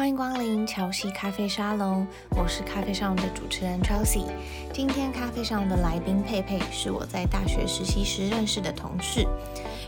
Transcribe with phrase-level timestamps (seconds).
[0.00, 4.24] 欢迎光临乔西咖啡沙龙，我是咖啡上的主持人 Chelsea。
[4.72, 9.26] 今天咖啡上的来宾佩佩是我在大学实习时认识的同事。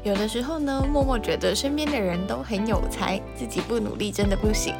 [0.05, 4.75] 有的时候呢，默默觉得身边的人都很有才，自己不努力真的不行。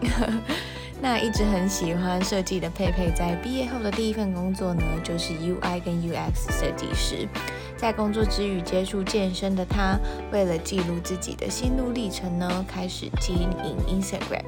[1.03, 7.29] 那一直很喜欢设计的佩佩，在毕业后的第一份工作呢，就是 UI 跟 UX 设计师。
[7.77, 9.99] 在工作之余接触健身的他，
[10.31, 14.45] 为了记录自己的心路历程呢，开始经营 Instagram。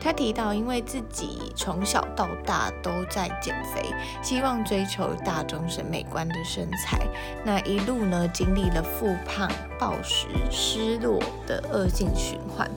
[0.00, 6.98] 他提到，因为自己从小到大都在减肥，希望追求大众审美观的身材。
[7.44, 12.68] 那一路呢，经历了复胖、暴食、失落的恶性循环。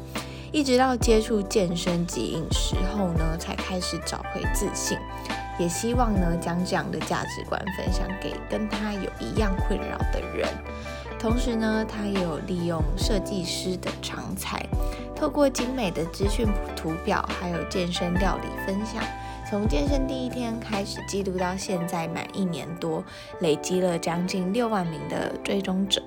[0.55, 4.97] 一直到接触健身及饮食后呢，才开始找回自信，
[5.59, 10.47] 也希望呢将这样的价值观分享给跟他有一样困扰的人。
[11.19, 14.65] 同时呢，他也有利用设计师的长才，
[15.13, 19.03] 透过精美的资讯图表，还有健身料理分享。
[19.47, 23.03] 从健身第一天开始记录到现在满一年多，
[23.41, 26.01] 累积了将近六万名的追踪者，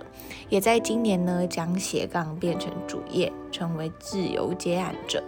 [0.51, 5.23] 也在今年呢将斜杠变成主业，成为自由接案者。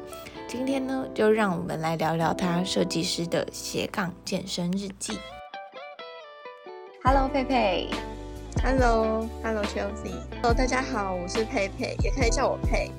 [0.49, 5.19] 今天呢，就让我们来聊聊他设计师的斜杠健身日记。
[7.05, 7.89] Hello，佩佩。
[8.65, 10.15] Hello，Hello，Chelsea。
[10.41, 12.91] Hello，大家好，我是佩佩，也可以叫我佩。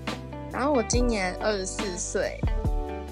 [0.52, 2.39] 然后我今年二十四岁。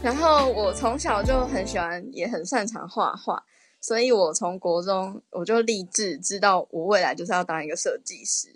[0.03, 3.43] 然后我从小就很喜欢，也很擅长画画，
[3.81, 8.55] 所以我从国中我就立志，知道我未来就是要当一个设计师。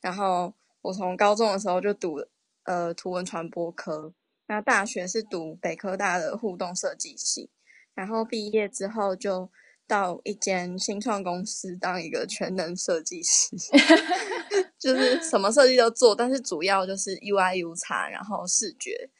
[0.00, 2.24] 然后我从高中的时候就读
[2.64, 4.12] 呃图文传播科，
[4.46, 7.50] 那大学是读北科大的互动设计系，
[7.94, 9.50] 然后毕业之后就
[9.86, 13.56] 到一间新创公司当一个全能设计师，
[14.78, 19.10] 就是什么设计都做，但是主要就是 UI UX，然后视觉。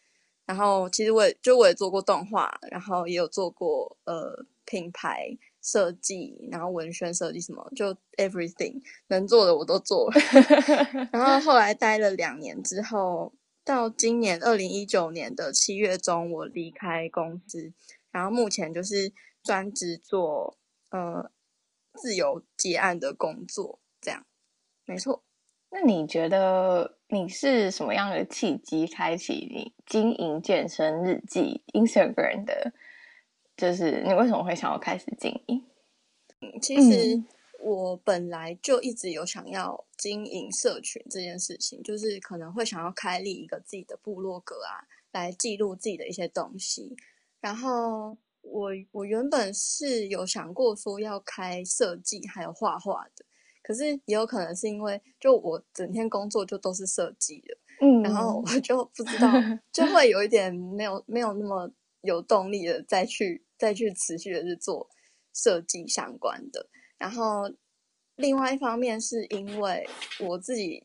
[0.46, 5.28] 然后其实我也就我也做过动画，然后也有做过呃品牌
[5.62, 10.20] 设计，然后文宣设计什么，就 everything 能做的我都做了。
[11.12, 13.32] 然后后来待了两年之后，
[13.64, 17.72] 到今年二零一九年的七月中，我离开公司，
[18.10, 19.12] 然后目前就是
[19.42, 20.56] 专职做
[20.90, 21.30] 呃
[21.94, 24.24] 自由接案的工作，这样
[24.86, 25.22] 没错。
[25.72, 32.72] 那你觉得你是什么样的契机开启你经营健身日记 Instagram 的？
[33.60, 35.62] 就是你为什么会想要开始经营？
[36.40, 37.22] 嗯，其实
[37.62, 44.80] 我本来就一直有想要经营社群这件事情，就是可能会想要开立一个自己的部落格啊，
[45.12, 46.96] 来记录自己的一些东西。
[47.40, 53.26] 然后我我原本是有想过说要开设计还有画画的。
[53.62, 59.30] 可是也有可能是因为，就我整天工作就都是设计的，嗯，然后我就不知道，
[59.70, 64.88] 就会有一点没有没有那么有动力的再去再去持续的去做
[65.32, 66.68] 设计相关的。
[66.98, 67.42] 然后
[68.16, 69.88] 另外一方面是因为
[70.18, 70.84] 我自己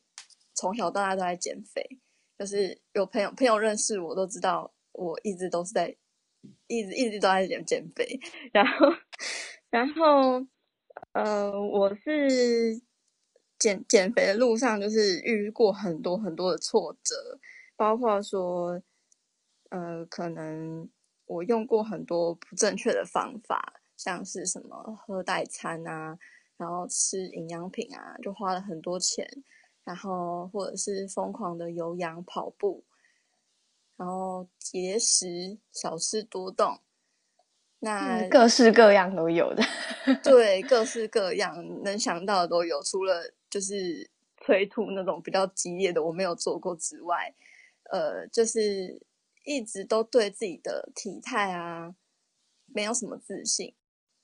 [0.54, 1.82] 从小到大都在减肥，
[2.38, 5.96] 就是有朋友朋友认识我都知道，我一直都是在
[6.68, 8.20] 一直一直都在减减肥，
[8.52, 8.88] 然后
[9.72, 10.46] 然后。
[11.12, 12.82] 呃，我是
[13.60, 17.38] 减减肥的路上，就是遇过很多很多的挫折，
[17.76, 18.82] 包括说，
[19.72, 20.90] 呃，可能
[21.26, 26.18] 我用过很多不正确的方法，像是什么喝代餐啊，
[26.58, 29.28] 然后吃营养品啊，就花了很多钱，
[29.84, 32.84] 然后或者是疯狂的有氧跑步，
[33.98, 36.80] 然后节食，少吃多动。
[37.80, 39.64] 那各式各样都有的，
[40.24, 47.32] 对，各式各样能想到的都有，除了就是催吐那种比较激烈的我没有做过之外，
[47.92, 49.00] 呃，就是
[49.46, 51.96] 一直都对自己的体态啊
[52.66, 53.74] 没有什么自信。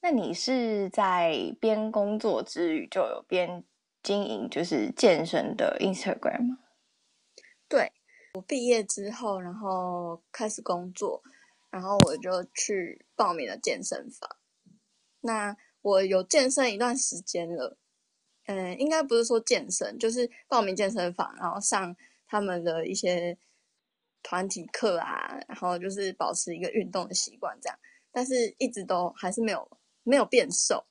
[0.02, 3.64] 那你是在边工作之余就有边
[4.04, 6.58] 经营就是健身的 Instagram 吗？
[7.70, 7.94] 对，
[8.34, 11.24] 我毕业之后，然后开始工作。
[11.70, 14.30] 然后我就去报名了健身房。
[15.22, 17.78] 那我有健身一段时间了，
[18.46, 21.96] 嗯，应该不是说健身，就是报名健身房，然后上
[22.28, 23.38] 他们的一些
[24.24, 27.78] 团体课啊，然后就是保持一个运动的习惯这样。
[28.12, 29.68] 但是一直都还是没有
[30.04, 30.84] 没有变瘦。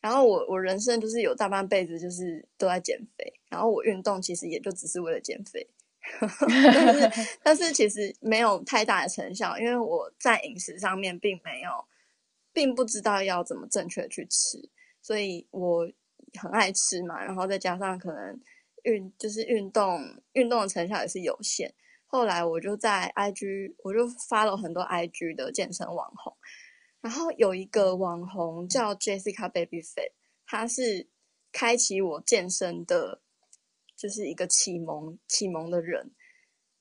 [0.00, 5.68] 然后我我人生就是有大半辈子就是都在减肥，然后我运动其实也就只是为了减肥。
[6.38, 7.10] 但是，
[7.42, 11.84] 但是其实没有太大的成效，因为我在饮食上面并没有，
[12.52, 14.70] 并不知道要怎么正确去吃，
[15.02, 15.90] 所以我
[16.40, 18.40] 很爱吃嘛，然后再加上可能
[18.84, 20.00] 运就是运动，
[20.34, 21.74] 运动的成效也是有限，
[22.08, 26.34] 后来我就在 IG，我就发了很多 IG 的健身网红，
[27.00, 30.12] 然后有一个网红叫 Jessica Babyfit，
[30.46, 31.08] 她是
[31.52, 33.20] 开启我健身的，
[33.96, 36.12] 就是一个启蒙启蒙的人，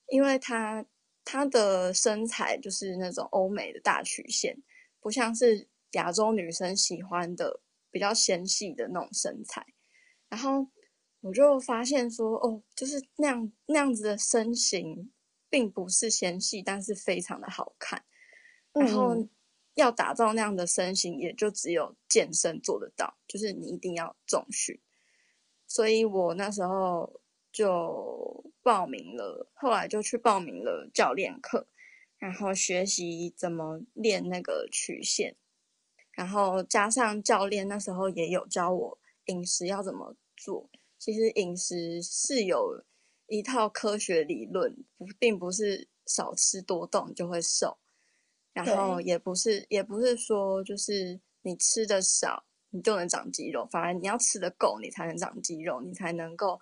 [0.07, 0.85] 因为她
[1.23, 4.55] 她的身材就是那种欧美的大曲线，
[4.99, 9.65] 不像是亚洲女生喜欢的比较纤细的那种身材，
[10.29, 10.67] 然后。
[11.21, 15.11] 我就发现说，哦，就是那样那样子的身形，
[15.55, 18.03] 并不是纤细，但是非常的好看。
[18.73, 19.25] 然后
[19.75, 24.77] 要打造那样的身形，也就只有健身做得到，就是你一定要重训。
[25.65, 27.21] 所以我那时候
[27.53, 31.65] 就报名了，后来就去报名了教练课，
[32.17, 35.37] 然后学习怎么练那个曲线，
[36.11, 40.69] 然后加上教练那时候也有教我饮食要怎么做。
[40.99, 42.83] 其实饮食是有
[43.27, 47.77] 一套科学理论，不，并不是少吃多动就会瘦，
[48.53, 56.59] 然后也不是，也不是说就是你吃的少你就能长肌肉，反而你要吃的够，你才能长肌肉，你才能够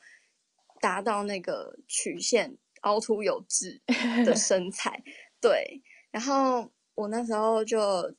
[0.79, 3.81] 达到那个曲线凹凸有致
[4.25, 5.03] 的 身材。
[5.39, 5.81] 对，
[6.11, 8.15] 然后我那时候就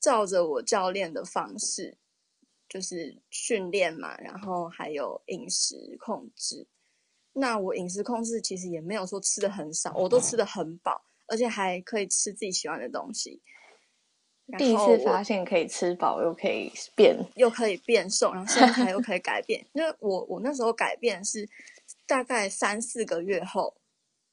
[0.00, 1.98] 照着我教练的方式。
[2.68, 6.66] 就是训练嘛，然后还有饮食控制。
[7.34, 13.42] 那我饮食控制其实也没有说吃的很少，我都吃的很饱，而且还可以吃自己喜欢的东西。
[14.58, 19.64] 第一次发现可以吃饱又可以变，又可以变瘦，然后身材又 可以改变。
[19.72, 21.48] 因为我我那时候改变是
[22.06, 23.74] 大概三四个月后，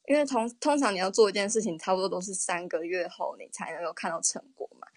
[0.07, 4.87] 因为通通常你要做一件事情，差不多都是三个月后你才能够看到成果嘛。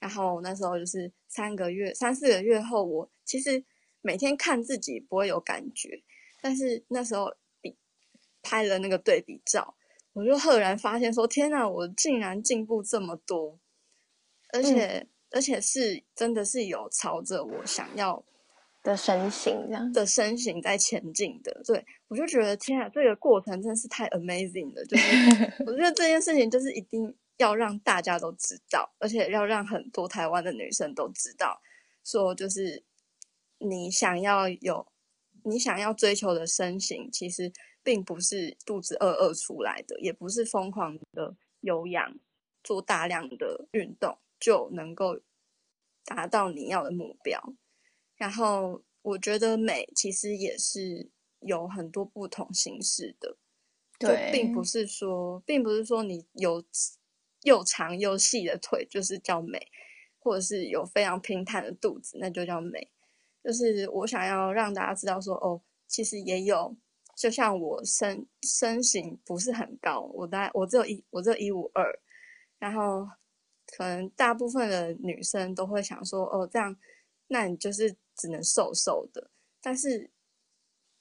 [0.00, 3.62] 然后那时候就是三个月、三四个月后，我其实
[4.00, 6.02] 每天看自己不会有感觉，
[6.40, 7.36] 但是那时候比
[8.42, 9.74] 拍了那个对比照，
[10.12, 13.58] 我就赫然发现说：“天哪，我竟然进步这么多！”
[14.52, 18.22] 而且、嗯、而且是真的是有朝着我想要
[18.82, 21.62] 的身形这样的身形在前进的。
[21.64, 24.84] 对，我就觉得天啊，这个过程真的是太 amazing 了！
[24.84, 27.16] 就是 我觉得这件事情就是一定。
[27.38, 31.60] 要让大家都知道，而且要让很多台湾的女生都知道，
[32.04, 32.84] 说就是
[33.58, 34.86] 你想要有，
[35.42, 37.50] 你想要追求的身形，其实
[37.82, 42.18] 并不是肚子饿饿出来的，也不是疯狂的有氧
[42.62, 45.20] 做大量的运动就能够
[46.04, 47.54] 达到你要的目标。
[48.16, 53.36] 然后我觉得美其实也是有很多不同形式的，
[53.98, 56.64] 对，并不是说，并不是说你有。
[57.44, 59.58] 又长又细的腿就是叫美，
[60.20, 62.88] 或者是有非常平坦的肚子，那就叫美。
[63.42, 66.76] 就是我想要让大家知道说，哦，其实也有，
[67.16, 71.84] 就像我身身形不是很高，我大概我只有一我只有一五二，
[72.58, 73.08] 然后
[73.66, 76.76] 可能大部分的女生都会想说，哦，这样，
[77.28, 79.30] 那你就是只能瘦瘦的。
[79.60, 80.10] 但是，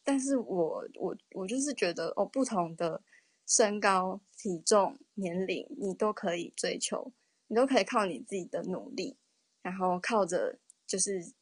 [0.04, 3.02] 但是我我我就是觉得，哦，不同的。
[3.48, 7.12] 身高、体重、年龄，你都可以追求，
[7.48, 9.18] 你都可以靠你自己的努力，
[9.62, 11.34] 然后靠着就是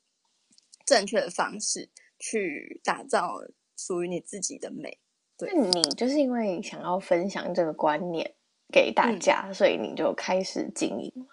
[0.88, 1.88] 正确的方式
[2.18, 3.39] 去打造
[3.80, 5.00] 属于你自己的美。
[5.38, 8.36] 对，那你就是因为想要分享这个观念
[8.72, 11.28] 给大家，嗯，所以你就开始经营。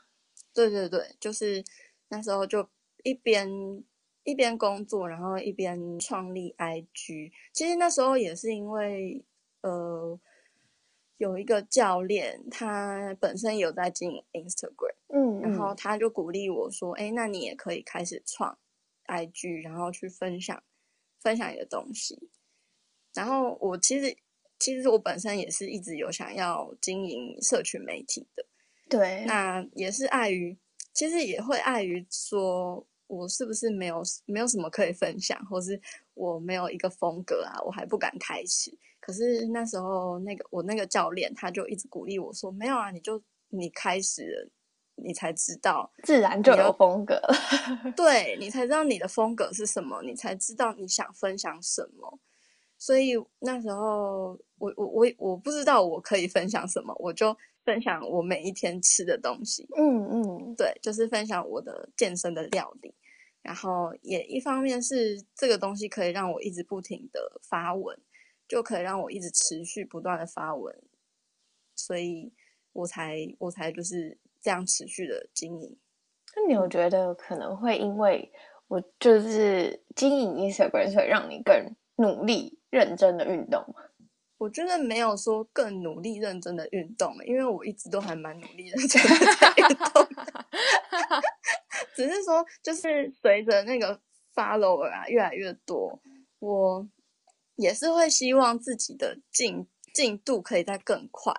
[0.54, 1.64] 对对对，就是
[2.08, 2.68] 那时候就
[3.02, 3.48] 一边
[4.24, 7.32] 一边工作，然后一边创立 IG。
[7.52, 9.24] 其实那时候也是因为
[9.62, 10.18] 呃。
[11.18, 18.58] 有一个教练，他本身有在经营 Instagram，嗯，然后他就鼓励我说：“哎，那你也可以开始创
[19.06, 20.62] IG，然后去分享
[21.26, 22.16] 分享你的东西。”
[23.12, 24.16] 然后我其实
[24.60, 28.46] 其实我本身也是一直有想要经营社群媒体的，
[28.88, 30.56] 对，那也是碍于，
[30.92, 35.80] 其实也会碍于说我是不是没有没有什么可以分享，或是
[36.14, 38.70] 我没有一个风格啊，我还不敢开始。
[39.00, 44.50] 可是那时候，那个我那个教练他就一直鼓励我说：“没有啊，你就你开始了，
[44.96, 47.34] 你才知道，自然就有风格了。
[47.96, 52.18] 对，你才知道你的风格是什么，你才知道你想分享什么。
[52.78, 59.68] 所以那时候，我我我我不知道我可以分享什么，我就分享我每一天吃的东西。
[59.76, 62.94] 嗯嗯，对，就是分享我的健身的料理，
[63.42, 67.98] 然后也一方面是这个东西可以让我一直不停的发文。”
[68.48, 70.72] 就可以让我一直持续不断的发文，
[71.74, 72.32] 所以
[72.72, 75.76] 我才我才就是这样持续的经营。
[76.36, 78.30] 那你有觉得可能会因为
[78.68, 83.82] 我就是经营 Instagram，所以让你更努力认真的运动吗？
[84.38, 89.08] 我觉得没有说更努力认真的运动，因为我一直都还蛮努力认真的
[89.40, 90.42] 在 运动的，
[91.96, 94.00] 只是说就是随着那个
[94.32, 96.00] follower 啊越来越多，
[96.38, 96.88] 我
[97.56, 101.32] 也是会希望自己的进进度可以再更快，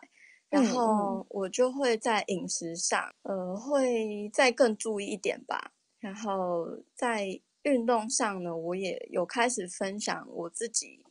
[0.50, 11.04] 然后我就会在饮食上，呃，会再更注意一点吧，然后在运动上呢，我也有开始分享我自己。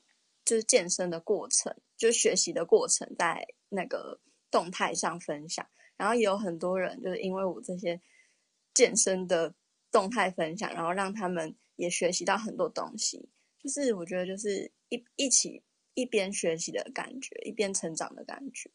[0.46, 4.16] 就是健身的过程，就是学习的过程，在那个
[4.48, 5.66] 动态上分享，
[5.96, 8.00] 然后也有很多人就是因为我这些
[8.72, 9.52] 健身的
[9.90, 13.28] 动态分享，然后让他们也学习到很多东西。
[13.58, 15.60] 就是我觉得就是一一起
[15.94, 18.70] 一边学习的感觉，一边成长的感觉。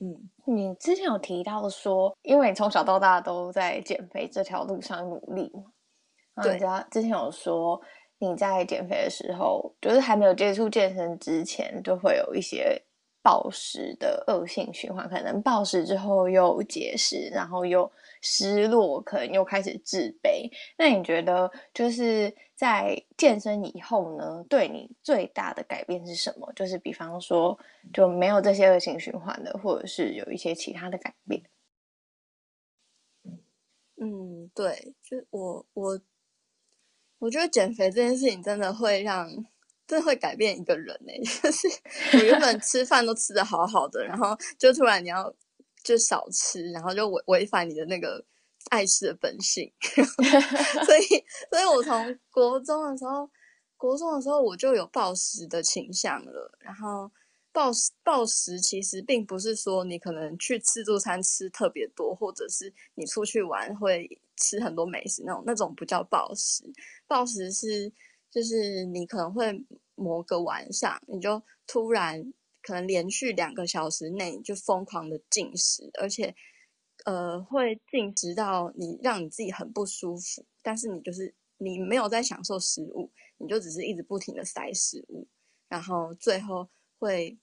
[0.00, 6.42] 嗯，你之前有提到说，因为你从小到大都在减肥这条路上努力嘛？
[6.42, 6.58] 对，
[6.90, 7.80] 之前有说。
[8.22, 12.78] 你在减肥的时候，就是还没有接触健身之前，就会有一些
[13.22, 17.90] 暴食的恶性循环，可能暴食之后又节食，然后又
[18.20, 20.50] 失落，可能又开始自卑。
[20.78, 26.52] 那你觉得，就是在健身以后呢，对你最大的改变是什么？
[26.54, 27.58] 就是比方说，
[27.92, 31.42] 就没有这些恶性循环的，或者是有一些其他的改变？
[33.96, 36.00] 嗯，对，就我我。
[37.20, 39.28] 我觉得减肥这件事情真的会让，
[39.86, 41.12] 真的会改变一个人呢。
[41.22, 41.68] 就是
[42.14, 45.30] 我原本吃饭都吃得好好的，然后就突然你要
[45.82, 48.24] 就少吃，然后就违违反你的那个
[48.70, 49.72] 爱吃的本性。
[50.84, 53.30] 所 以，所以我从国中的时候，
[53.76, 56.58] 国中的时候我就有暴食的倾向了。
[56.60, 57.10] 然后
[57.52, 64.20] 暴食暴食其实并不是说你可能去自助餐吃特别多，或者是你出去玩会。
[64.42, 66.64] 吃很多美食那种，那种不叫暴食。
[67.06, 67.92] 暴食是
[68.30, 69.52] 就是你可能会
[69.96, 76.34] 某个晚上，你就突然可能连续两个小时内就疯狂的进食，而且
[77.04, 85.28] 呃会进食到你让你自己很不舒服，但是你就是你没有在享受食物，你就只是一直不停的塞食物，
[85.68, 87.38] 然后最后会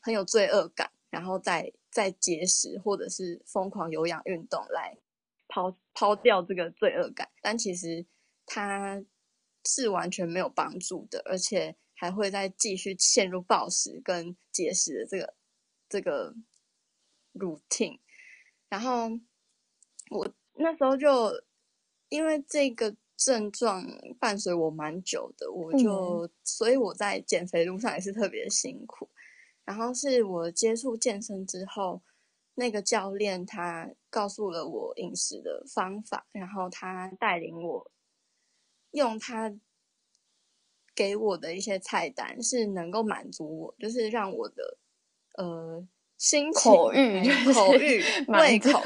[0.00, 4.96] 很有罪恶感，然后再再节食或者是疯狂有氧运动来。
[5.54, 8.06] 抛抛掉这个罪恶感，但其实
[8.46, 9.04] 它
[9.66, 15.34] 是完全没有帮助的，而且还会再继续陷入暴食跟节食的这个
[15.88, 16.34] 这个
[17.34, 18.00] routine。
[18.68, 19.08] 然后
[20.10, 21.30] 我那时候就
[22.08, 23.86] 因为这个症状
[24.18, 29.08] 伴随我蛮久的，我就、嗯、所以我在减肥路上也是特别辛苦。
[29.64, 32.02] 然后是我接触健身之后。
[32.54, 37.90] 那个教练他告诉了我饮食的方法，然后他带领我
[38.90, 39.50] 用他
[40.94, 44.78] 给我的一些菜单，是能够满足我，就是让我的
[45.38, 45.86] 呃
[46.18, 47.22] 心情、口欲、
[47.52, 48.80] 口欲、胃口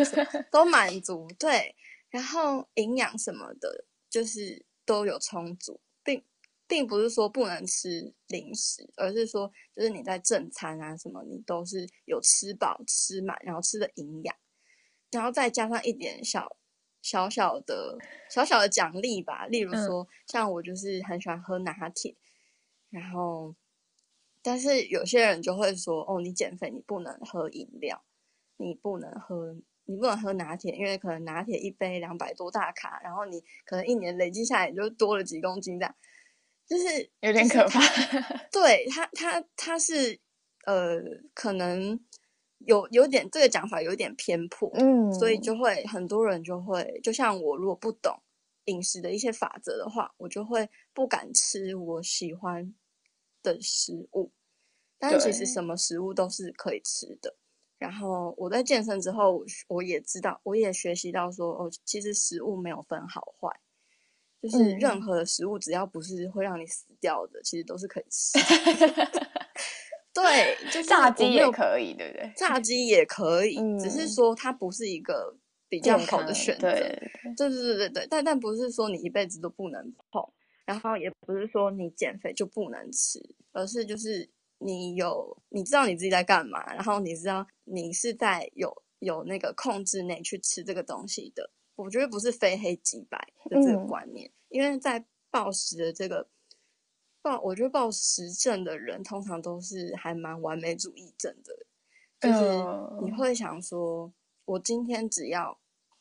[0.50, 1.28] 都满足。
[1.38, 1.74] 对，
[2.10, 6.22] 然后营养什么的，就是都有充足，并。
[6.68, 14.34] 并不是说不能吃零食，而是说，就是你在正餐啊什么，你都是有吃饱吃满，然后吃的营养，
[15.12, 16.56] 然后再加上一点小
[17.06, 17.96] 小小的
[18.28, 19.46] 小小的奖励吧。
[19.46, 22.16] 例如说，嗯、像我就是很喜欢喝拿铁，
[22.90, 23.54] 然后，
[24.42, 28.02] 但是有些人就会说，哦，你减肥你不能喝饮料，
[28.56, 35.94] 你不能喝你不能喝拿铁，因为可能拿铁一杯两百多大卡，然后你可能一年累积下来就多了几公斤这样。
[36.66, 37.80] 就是有点可怕，
[38.50, 40.18] 对他，他他是
[40.64, 41.00] 呃，
[41.32, 42.00] 可能
[42.66, 48.14] 有有点这个讲法有点偏颇，嗯，所以就会很多人就会，就像我如果不懂
[48.66, 52.74] 饮食的一些法则的话，我就会不敢吃我喜欢
[53.42, 54.30] 的食物，
[54.98, 57.34] 但其实什么食物都是可以吃的。
[57.78, 63.48] 然后我在健身之后，我也知道，我也学习到说，哦，其实食物没有分好坏。
[64.42, 68.38] 就是任何的食物，只要不是会让你死掉的，嗯、其实都是可以吃。
[70.22, 72.32] 对，就是炸鸡也可以，对不对？
[72.36, 75.36] 炸鸡也可以，嗯、只是说它不是一个
[75.68, 76.72] 比较好的选择。
[76.72, 76.80] 对，
[77.36, 78.06] 对，对，对，对，对。
[78.08, 80.22] 但但不是说你一辈子都不能碰，
[80.64, 83.20] 然后也不是说你减肥就不能吃，
[83.52, 91.50] 而是就是你有你知道你自己在干嘛，然后你知道你是在有有那个控制内去吃这个东西的。
[91.76, 93.18] 我觉得不是非黑即白
[93.50, 96.26] 的这个观念，嗯、因为在暴食的这个
[97.26, 101.66] 暴，我觉得暴食症的人通常都是还蛮完美主义症的，
[102.20, 104.12] 就是你会想说，
[104.44, 105.58] 我今天只要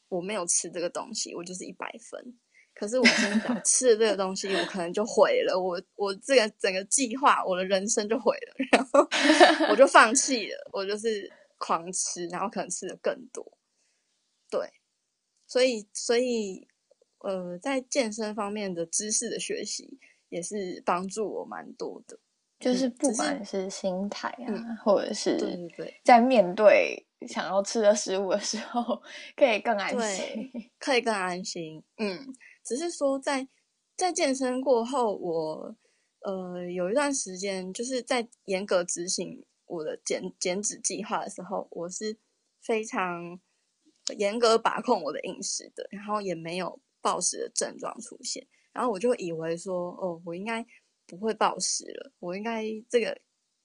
[0.08, 2.38] 我没有吃这个东西，我就是一百分，
[2.76, 9.00] 可是我今天只要吃了这个东西，我可能就毁了我我这个整个计划，我的人生就毁了，然后
[9.72, 11.28] 我就放弃了，我就是
[11.58, 13.58] 狂吃，然后可能吃的更多。
[14.48, 14.72] 对，
[15.48, 16.68] 所以所以
[17.18, 19.98] 呃，在健身方面的知识的学习
[20.30, 22.20] 也是帮助我蛮多的，
[22.60, 29.02] 就是不管是心态啊，嗯、或者是对对对，在面对想要吃的食物的时候，
[29.36, 32.34] 可以更安心，可以更安心，嗯。
[32.68, 33.48] 只是说，在
[33.96, 35.76] 在健身过后，我
[36.22, 42.18] 呃有一段时间就是在严格执行我的减减脂计划的时候，我是
[42.60, 43.40] 非常
[44.18, 50.64] 严格把控我的饮食的，然后也没有暴食的症状出现，然后我就以为说，哦，我应该
[51.08, 53.20] 不会暴食了，我应该这个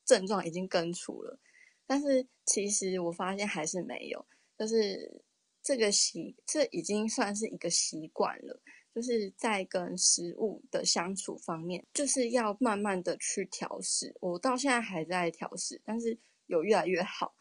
[0.07, 1.39] 症状已经根除了，
[1.87, 4.25] 但是其实我发现还是没有，
[4.57, 5.23] 就是
[5.63, 8.63] 这个习，这已经算是一个习惯了。
[8.93, 14.13] 就是在跟食物的相处方面，就是要慢慢的去调试。
[14.21, 17.33] 我到现在还在调试，但是有越来越好。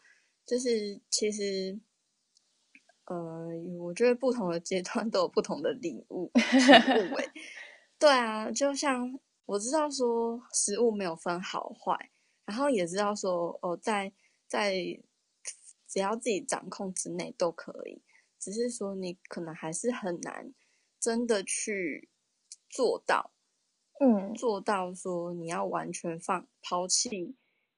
[0.46, 1.76] 就是其实，
[3.10, 3.48] 呃，
[3.80, 6.30] 我觉得不同的阶段都有不同的领悟。
[6.34, 7.32] 领悟欸，
[7.98, 12.10] 对啊，就像我知道说食物没有分好坏，
[12.44, 14.12] 然后也知道说哦，在
[14.46, 14.74] 在
[15.88, 18.00] 只要自己掌控之内都可以，
[18.38, 20.54] 只是说你可能还是很难。
[21.00, 22.10] 真的去
[22.68, 23.32] 做到，
[24.00, 27.34] 嗯，做到说你要完全放抛弃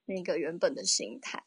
[0.07, 1.45] 那个原本的心态，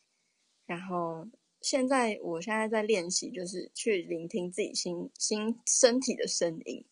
[0.65, 1.27] 然后
[1.65, 6.86] 现在我现在在练习，就是去聆听自己心心身体的声音，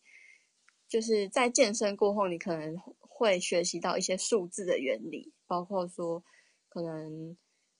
[0.88, 6.24] 就是在健身过后，你可能会学习到一些数字的原理，包括说
[6.68, 7.36] 可能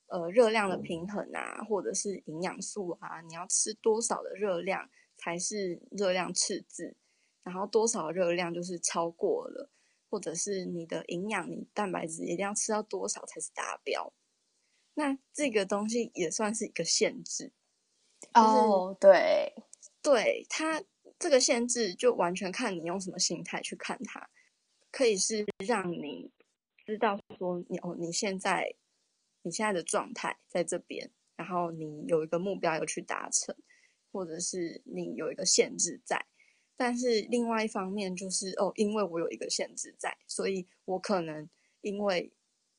[0.06, 4.88] 呃热量的平衡啊，或者是营养素啊，你要吃多少的热量。
[5.16, 6.96] 才是热量赤字，
[7.44, 9.70] 然后多少热量就是超过了，
[10.10, 14.12] 或者是你的营养，你蛋白质一定要吃到多少才是达标。
[14.94, 17.52] 那这个东西也算是一个限制。
[18.32, 19.54] 哦、oh, 就是，对，
[20.02, 20.82] 对，它
[21.18, 24.28] 这个限制就完全看你用什么心态去看它，
[24.90, 26.30] 可以是让你
[26.86, 28.74] 知道说你哦，你现在
[29.42, 33.54] 你现在的状态在这边，然后你有一个目标要去达成。
[34.14, 36.24] 或者是你有一个限制在，
[36.76, 42.32] 但是另外一方面就是哦，因为我有一个限制在，所以我可能因为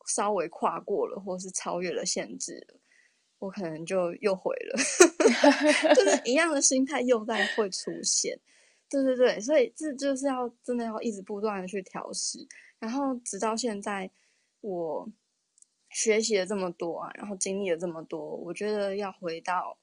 [0.08, 2.80] 稍微跨过了，或是超越了限制了，
[3.40, 4.78] 我可能就又回了，
[5.96, 8.40] 就是一样的心态又在会出现，
[8.90, 12.40] 对对对，所以这就是要真的要一直不断的去调试，
[12.80, 14.10] 然后直到现在
[14.62, 15.10] 我
[15.90, 19.78] 学习了这么多啊，然后经历了这么多，我觉得要回到。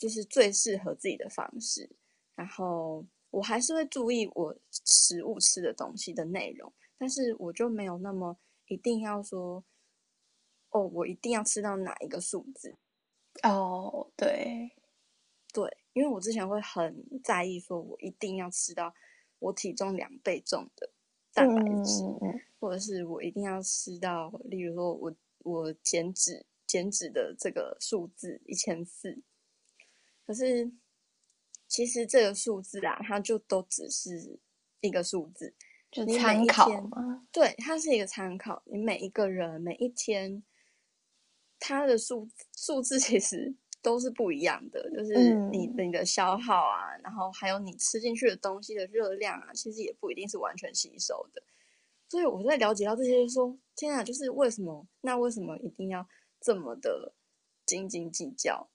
[0.00, 1.90] 就是最适合自己的方式，
[2.34, 8.38] 然后我还是会注意我食物吃的东西的内容，但是我就没有那么
[8.70, 9.64] 一定要说，
[10.70, 12.76] 哦，我一定要吃到哪一个数字。
[13.42, 14.70] 哦，对，
[15.52, 18.94] 对，因为我之前会很在意，说我一定要吃到
[19.40, 20.88] 我体重两倍重的
[21.34, 22.04] 蛋白质，
[22.60, 29.20] 或者是我一定要吃到，例如说我我减脂减脂的这个数字一千四。
[30.24, 30.70] 可是，
[31.66, 34.38] 其实这个数字啊，它就都只是
[34.80, 35.56] 一个数字，
[35.90, 37.26] 就参考吗。
[37.32, 38.62] 对，它是一个参考。
[38.66, 40.42] 你每一个人每一天，
[41.58, 51.42] 它的数数字其实都是不一样的，就是你你的消耗啊，然后还有你吃进去的东西的热量啊，其实也不一定是完全吸收的。
[52.08, 54.86] 所以我在了解到这些，说天啊，就是为什么？
[55.00, 56.06] 那为什么一定要
[56.40, 57.14] 这么的
[57.64, 58.68] 斤斤计较？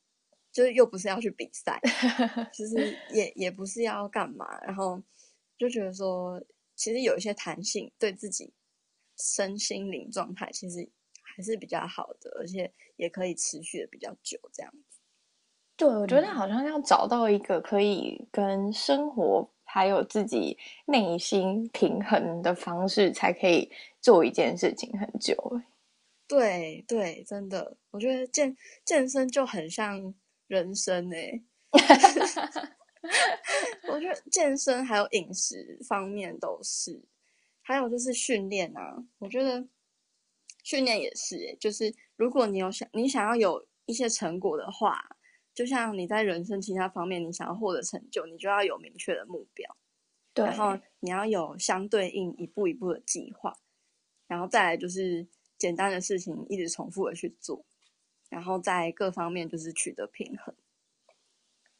[0.51, 1.81] 就是又不是要去比赛，
[2.53, 5.01] 就是也也不是要干嘛，然后
[5.57, 6.41] 就觉得说，
[6.75, 8.53] 其实有一些弹性，对自己
[9.17, 10.89] 身心灵状态其实
[11.21, 14.99] 还是比较好的，而且也可以持续的比较久这样子。
[15.77, 25.35] 对，我觉得好像要找到一个可以跟生活还有自己内心平衡的方式，才可以做一件事情很久。
[26.27, 30.13] 对对，真的，我觉得健健身就很像。
[30.47, 31.43] 人生呢、欸，
[33.87, 37.01] 我觉得健身还有饮食方面都是，
[37.61, 39.67] 还有就是训练啊，我觉得
[40.63, 45.03] 训练也是、欸，就是如果你有想你想要有一些成果的话，
[45.53, 49.77] 就像你在人生其他方面你想要获得成就，你就要有明确的目标，
[50.33, 53.55] 对，然后你要有相对应一步一步的计划，
[54.27, 57.65] 然后再来就是简单的事情一直重复的去做。
[58.27, 60.53] 然后在各方面就是取得平衡，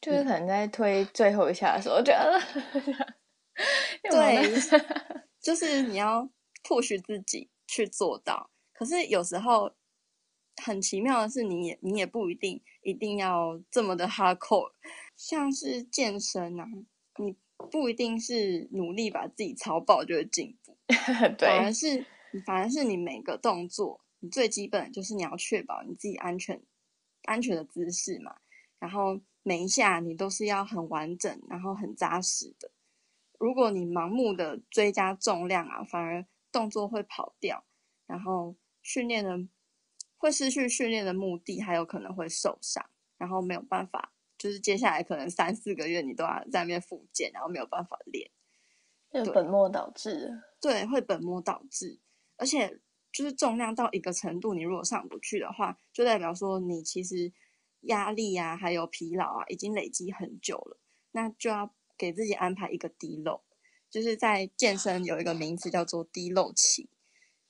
[0.05, 2.39] 就是可能在推最后一下的时候，觉得
[4.11, 4.61] 对，
[5.41, 6.29] 就是你要
[6.63, 8.51] push 自己去做到。
[8.71, 9.71] 可是有时候
[10.63, 14.71] 很奇妙的是，你也你也不一定一定要这么的 hardcore，
[15.17, 16.67] 像是健身啊，
[17.17, 17.35] 你
[17.71, 20.77] 不一定是努力把自己操爆就会进步，
[21.35, 22.05] 对，反而是
[22.45, 26.61] 反而是你每个动作，你最基本就是你要确保你自己安全
[27.23, 28.35] 安全的姿势嘛，
[28.77, 32.71] 然后每一下你都是要很完整，然后很扎实的。
[33.39, 37.63] 如果你盲目的追加重量啊，反而动作会跑掉，
[38.05, 38.57] 然后。
[38.87, 39.35] 训练的
[40.15, 48.29] 会失去训练的目的，还有可能会受伤，然后没有办法，就是接下来可能三四个月你都要在那边复健，然后没有办法练，
[49.11, 50.39] 就本末倒置。
[50.61, 51.99] 对，会本末倒置，
[52.37, 52.79] 而且
[53.11, 57.33] 就是重量到一个程度，你如果上不去的话，就代表说你其实
[57.85, 60.77] 压力啊，还有疲劳啊，已经累积很久了，
[61.11, 63.41] 那就要给自己安排一个 deload，
[63.89, 66.89] 就是在健身有一个名词叫做 deload 期。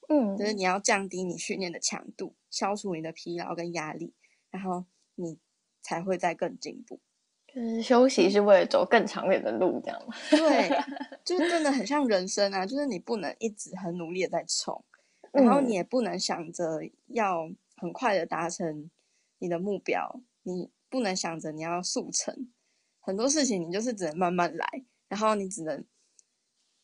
[0.07, 4.13] 嗯，就是你要降低你训练的强度，消除你的疲劳跟压力，
[4.51, 5.39] 然后你
[5.81, 6.99] 才会再更进步。
[7.47, 10.13] 就是休息是为了走更长远的路，这样吗？
[10.29, 10.69] 对，
[11.25, 14.83] 就是真的很像人生啊，就是你不能一直很努力的在冲，
[15.31, 18.91] 然后你也不能想着要很快的达成
[19.39, 22.51] 你的目标，你不能想着你要速成，
[22.99, 25.85] 很多事情你就是只能慢慢来，然后你只能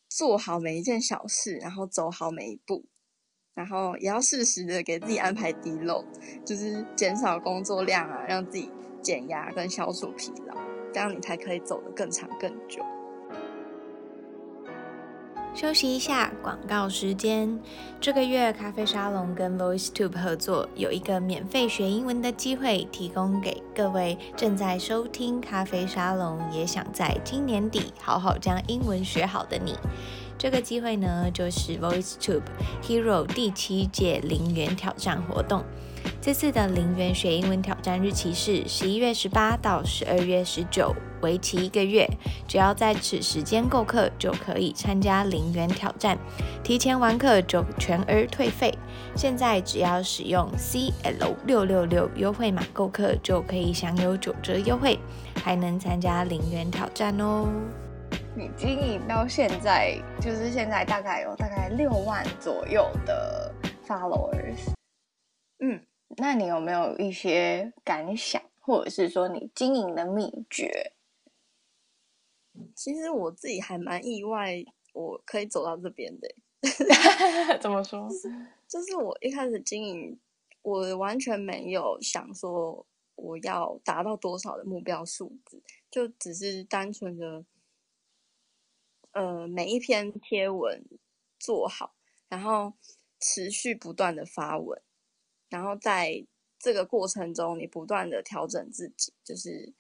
[0.10, 2.86] 做好每一件小事，然后走好每一步。
[3.54, 6.06] 然后也要适时的给自己安排 deload，
[6.46, 8.72] 就是减少工作量啊，让自己
[9.04, 10.56] 减压跟消除疲劳，
[10.94, 12.82] 这样你才可以走得更长更久。
[15.54, 17.60] 休息一下，广告时间。
[18.00, 29.76] 这个月咖啡沙龙跟 VoiceTube 合作，有一个免费学英文的机会，提供给各位正在收听咖啡沙龙，也想在今年底好好将英文学好的你。
[30.38, 32.42] 这个机会呢，就是 VoiceTube
[32.82, 35.64] Hero 第七届零元挑战活动。
[36.22, 42.08] 这次的零元学英文挑战日期是十一月十八到十二月十九，为期一个月。
[42.48, 46.16] 只要在此时间购课，就可以参加零元挑战。
[46.64, 48.72] 提前完课就全额退费。
[49.16, 55.00] 现在只要使用 CL 六六六优惠码购课，就可以享有九折优惠，
[55.44, 57.48] 还能参加零元挑战哦。
[58.36, 63.52] 你经营到现在，就是现在大概有大概六万左右的
[63.88, 64.70] followers。
[65.64, 65.80] 嗯，
[66.18, 70.94] 那你有没有一些感想，或者是说你经营的秘诀？
[72.76, 76.36] 其实我自己还蛮意外，我可以走到这边的。
[77.60, 78.10] 怎么说？
[78.68, 80.20] 就是我一开始经营，
[80.62, 87.46] 我完全没有想说我要达到多少的目标数字，就只是单纯的。
[89.14, 90.86] 呃，每一篇贴文
[91.38, 91.96] 做好，
[92.30, 92.72] 然后
[93.20, 94.82] 持续不断的发文，
[95.52, 96.26] 然后在
[96.58, 99.72] 这个过程中，你不断的调整自己，就是，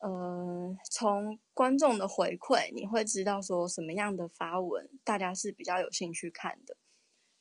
[0.00, 6.76] 呃，从观众的回馈，你会知道说什么样的发文大家是比较有兴趣看的，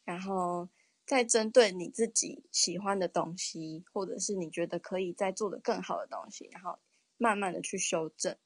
[0.06, 0.70] 然后
[1.06, 6.80] 再针对你自己喜欢的东西，或者是你觉得可以再做的更好的东西，然后
[7.18, 8.38] 慢慢的去修正，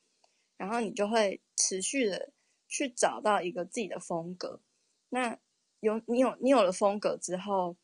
[0.57, 2.31] 然后你就会持续的。
[2.69, 4.59] 去找到一个自己的风格，
[5.07, 5.39] 那
[5.79, 7.77] 有你有你有了风格之后，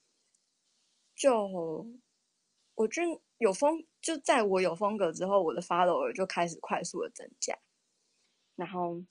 [1.16, 1.88] 就
[2.76, 7.58] 我觉得有风，就在我有风格之后，我的 follower 就开始快速的增加，
[8.56, 9.04] 然后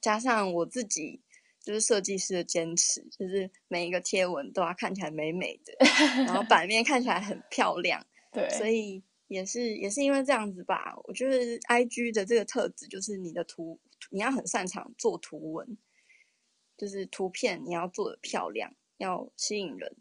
[0.00, 1.22] 加上我自己
[1.60, 5.74] 就是设计师的坚持，就是每一个贴文都要看起来美美的，
[6.26, 13.80] 然后 版面看起来很漂亮， 对，所以也是也是因为这样子吧，我觉得 IG 的这个特质就是你的图。
[14.10, 15.78] 你要很擅长做图文，
[16.76, 19.96] 就是图片你要做的漂亮，要吸引人，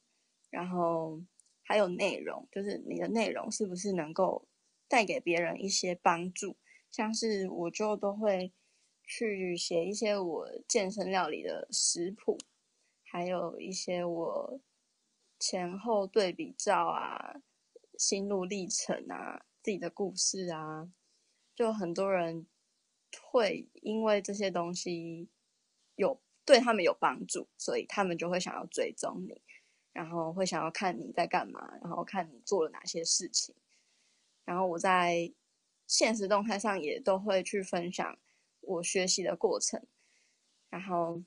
[0.53, 1.19] 然后
[1.63, 4.47] 还有内容，就是你的内容是不是能够
[4.87, 6.55] 带给别人一些帮助？
[6.91, 8.53] 像是我就都会
[9.03, 12.37] 去写一些我健身料理的食谱，
[13.03, 14.61] 还有一些我
[15.39, 17.41] 前后对比照啊、
[17.97, 20.89] 心路历程啊、自己的故事啊，
[21.55, 22.45] 就很多人。
[23.21, 25.29] 会因为这些东西
[25.97, 29.39] 有对他们有帮助，所以他们就会想要追踪你，
[29.93, 33.55] 然后会想要看你在干嘛，然后看你做了哪些事情。
[34.43, 35.31] 然后我在
[35.87, 38.17] 现实动态上也都会去分享
[38.59, 39.81] 我学习的过程，
[40.69, 41.23] 然后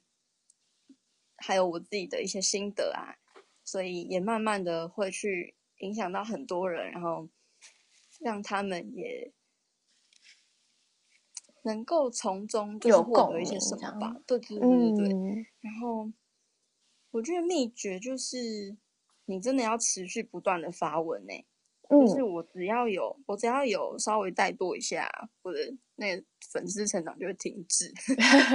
[1.37, 3.17] 还有我自己的一些心得啊，
[3.65, 7.29] 所以也慢慢的会去影响到很多人，然后
[8.21, 9.33] 让他们也。
[11.63, 14.17] 能够从中就是获得一些什么吧。
[14.25, 15.13] 对对对对对。
[15.13, 16.09] 嗯、然后
[17.17, 18.77] 我觉得秘诀就是
[19.25, 21.47] 你真的要持续不断的发文呢、欸。
[21.89, 25.09] 嗯、就是我只要有我只要有稍微怠惰一下，
[25.43, 25.59] 我的
[25.95, 27.91] 那个粉丝成长就会停滞。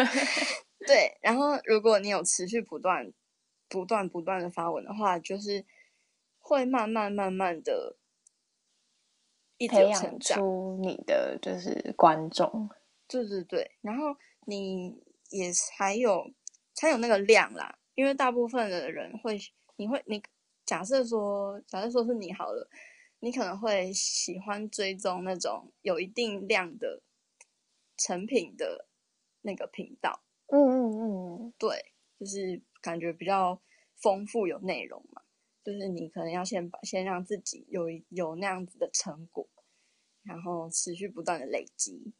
[0.85, 3.11] 对，然后如果你有持续不断、
[3.67, 5.65] 不断、不断的发文的话，就是
[6.39, 7.97] 会慢慢、慢慢的
[9.57, 12.69] 一直培养出你的就是观众。
[13.07, 16.31] 对对对，然后你也才有
[16.73, 19.37] 才有那个量啦，因为大部分的人会，
[19.75, 20.21] 你会你
[20.65, 22.69] 假设说，假设说是你好了。
[23.23, 27.03] 你可能会喜欢追踪那种有一定量的
[27.95, 28.87] 成品的
[29.41, 33.61] 那个频道，嗯嗯嗯，对，就是感觉比较
[33.95, 35.21] 丰富有内容嘛。
[35.63, 39.47] 就是你可能要先把先让自己有有那样子的成果，
[40.23, 42.11] 然后持续不断的累积。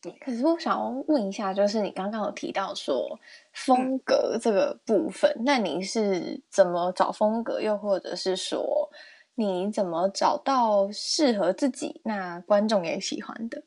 [0.00, 3.18] 对，可是我想要问一下，就是你刚刚有提到说
[3.52, 7.60] 风格这个部分，嗯、那你是怎么找风格？
[7.60, 8.90] 又或者是说？
[9.36, 13.62] 你怎么找到适合自己，那观众也喜欢的？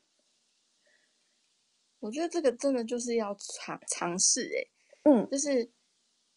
[2.00, 4.68] 我觉得这个真的就是要尝尝试诶，
[5.10, 5.68] 嗯，就是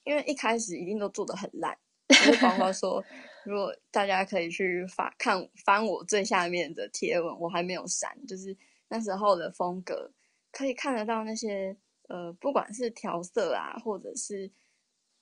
[0.05, 1.77] 因为一开始一定都做的很烂。
[2.09, 3.05] 就是包括说，
[3.45, 8.57] 如果大家可以去翻看翻我最下面的贴文，我还没有删，就是
[8.89, 10.13] 那时候的风格，
[10.51, 11.77] 可以看得到那些
[12.09, 14.51] 呃，不管是调色啊，或者是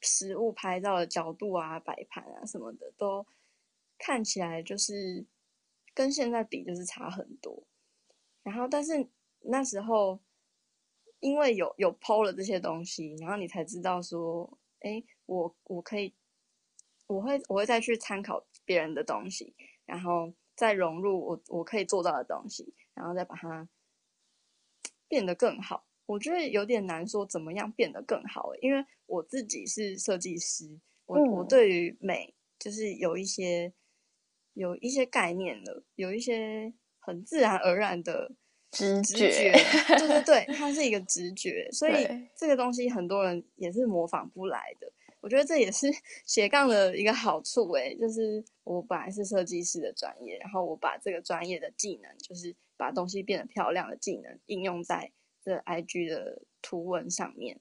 [0.01, 3.27] 实物拍照的角度啊、摆盘啊什么的，都。
[3.97, 5.25] 看起来就是
[5.95, 7.63] 跟现在比就是差很多，
[8.43, 9.09] 然后但是
[9.41, 10.19] 那时候
[11.21, 16.13] 因为有有 PO 了这些东西，然后你才知道说，哎，我我可以，
[17.07, 19.55] 我会我会再去参考别人的东西，
[19.87, 23.69] 然后再融入我我可以做到的东西，然后再把它
[25.09, 25.87] 变得更好。
[26.07, 33.73] 我觉得有点难说怎么样变得更好，因为我自己是设计师，我我对于美就是有一些。
[34.55, 38.31] 有一些概念的，有一些很自然而然的
[38.71, 39.53] 直觉，
[39.99, 44.93] 对对对，它是一个直觉，所以这个东西很多人也是模仿不来的。
[45.21, 45.89] 我觉得这也是
[46.25, 57.61] 斜杠的一个好处，诶，就是我本来是设计师的专业，然后我把这个专业的技能，就是把东西变得漂亮的技能，应用在这 IG 的图文上面，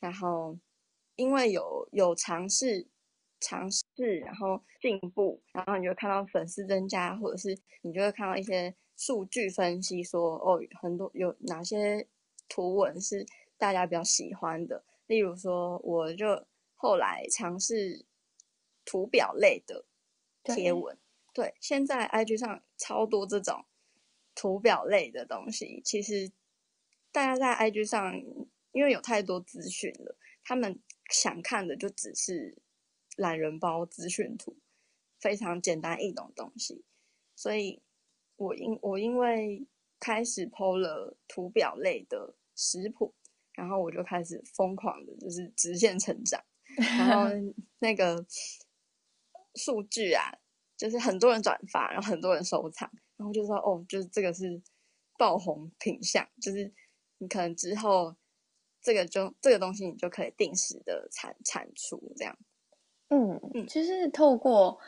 [0.00, 0.58] 然后
[1.16, 2.88] 因为有有尝试。
[3.38, 3.84] 尝试，
[4.20, 12.08] 然后进步，然后你就看到粉丝增加，或者是你就会看到一些数据分析说，说哦，很多有哪些
[12.48, 13.26] 图文是
[13.58, 14.82] 大家比较喜欢的。
[15.06, 18.06] 例如说，我就后来尝试
[18.86, 19.84] 图表类的
[20.42, 20.96] 贴文，
[21.34, 23.66] 对，对，现在 IG 上超多这种
[24.36, 25.82] 图表类的东西。
[25.84, 26.30] 其实
[27.10, 28.14] 大家在 IG 上，
[28.70, 32.62] 因为有太多资讯了，他们想看的就只是。
[33.18, 34.58] 懒人包资讯图，
[35.18, 36.84] 非常简单易懂的东西，
[37.34, 37.80] 所以
[38.36, 39.66] 我因我因为
[39.98, 43.14] 开始 PO 了图表类的食谱，
[43.54, 46.44] 然后我就开始疯狂的，就是直线成长，
[46.76, 47.30] 然后
[47.78, 48.22] 那个
[49.54, 50.30] 数据啊，
[50.76, 54.60] 就是很多人转发，然后很多人收藏，然后就说哦，就是这个是
[55.18, 56.72] 爆红品相，就是
[57.18, 58.14] 你可能之后
[58.82, 62.36] 这个就这个东西你就可以定时的产产出这样。
[63.08, 64.78] 嗯，其实透过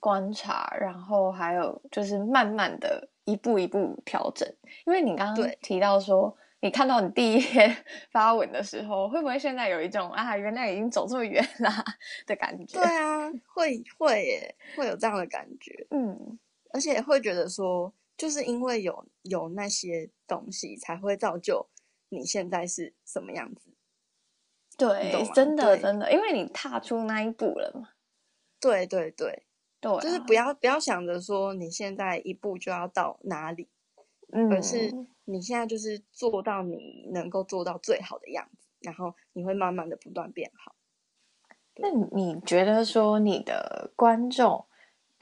[0.00, 4.48] 观察，然后还有就是慢慢的一步一步调整。
[4.86, 7.76] 因为你刚刚提到说，你看到你第一天
[8.12, 11.70] 发文的时候，会不会现在有一种啊，原来已经走这么远了
[12.26, 12.80] 的感觉？
[12.80, 15.86] 对啊，会会耶，会有这样的感觉。
[15.90, 16.38] 嗯，
[16.74, 21.68] 而且会觉得说，就是因为有有那些东西，才会造就
[22.08, 23.70] 你现在是什么样子。
[24.76, 27.90] 对，真的真的，因为你踏出那一步了嘛。
[28.58, 29.44] 对对对
[29.80, 33.68] 对，就是不要不要想着说你现在一步就要到哪里，
[34.32, 34.90] 嗯，而是
[35.26, 40.74] 你现在就是做到你能够做到最好的样子，然后你会慢慢的不断变好。
[41.76, 44.66] 那你觉得说你的观众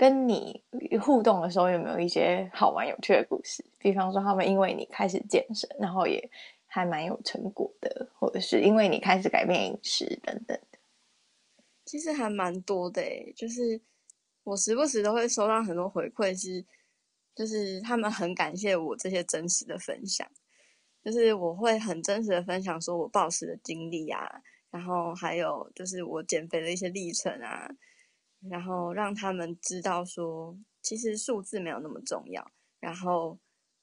[0.03, 0.65] 跟你
[1.01, 3.65] 互动的时候有没有一些好玩有趣的故事？
[3.79, 6.29] 比方说他们因为你开始健身，然后也。
[6.75, 10.79] 还蛮有成果的，或者是因为你开始改变饮食等等的，
[11.85, 13.03] 其实还蛮多的，
[13.37, 13.79] 就是
[14.43, 16.65] 我时不时都会收到很多回馈，是
[17.35, 20.27] 就是他们很感谢我这些真实的分享，
[21.05, 27.69] 就是我会很真实的分享说我暴食的经历啊，然后还有就是我减肥的一些历程啊，
[28.51, 32.45] 然后让他们知道说其实数字没有那么重要，
[32.81, 33.39] 然后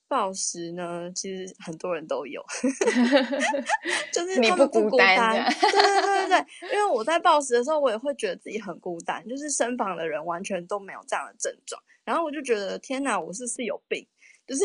[0.08, 2.44] 暴食呢，其实很多人都有，
[4.12, 5.46] 就是他们不孤单。
[5.50, 14.06] 对对对对对， 因为我在暴食的时候，我也会觉得自己很孤单，就是身旁的人完全都没有这样的症状，然后我就觉得天哪，我是不是有病？
[14.48, 14.64] 就是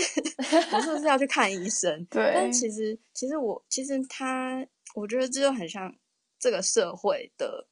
[0.72, 2.04] 我是不是要去看医生？
[2.06, 5.94] 对，但其实其实我其实他，我觉得这就很像
[6.38, 7.68] 这个社会的。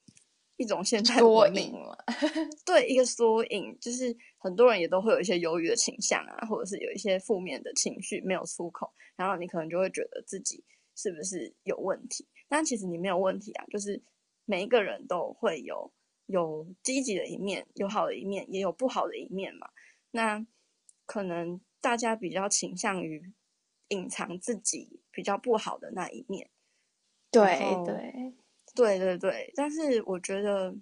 [0.62, 1.96] 一种现在缩影嘛，
[2.64, 10.62] 对，一个缩影，就是很多人也都会有一些忧郁的倾向啊，或者是有一些负面的情绪没有出口，然后你可能就会觉得自己
[10.94, 12.24] 是不是有问题？
[12.48, 14.00] 但其实你没有问题啊，就是
[14.44, 15.92] 每一个人都会有
[16.26, 19.68] 有积极的一面，有好的一面，也有不好的一面嘛。
[20.12, 20.46] 那
[21.06, 23.32] 可能大家比较倾向于
[23.88, 26.48] 隐藏自己比较不好的那一面，
[27.30, 28.34] 对对。
[28.74, 30.74] 对对对，但是我觉得，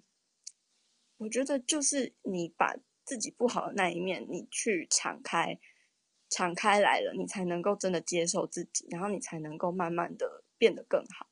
[1.17, 2.73] 我觉得就是你把
[3.03, 5.59] 自己不好的那一面，你去敞开，
[6.29, 11.27] 敞开来了，你才能够真的接受自己，然后你才能够慢慢的变得更好。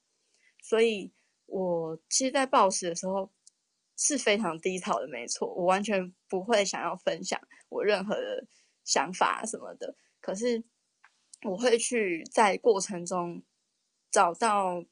[0.61, 1.13] 所以，
[1.45, 3.31] 我其实，在暴食的时候
[3.95, 8.45] 是非常低潮的，没错，我完全不会想要分享我任何的
[8.83, 9.95] 想法什么的。
[10.19, 10.61] 可是，
[11.43, 13.41] 我会去在过程中
[14.11, 14.83] 找到。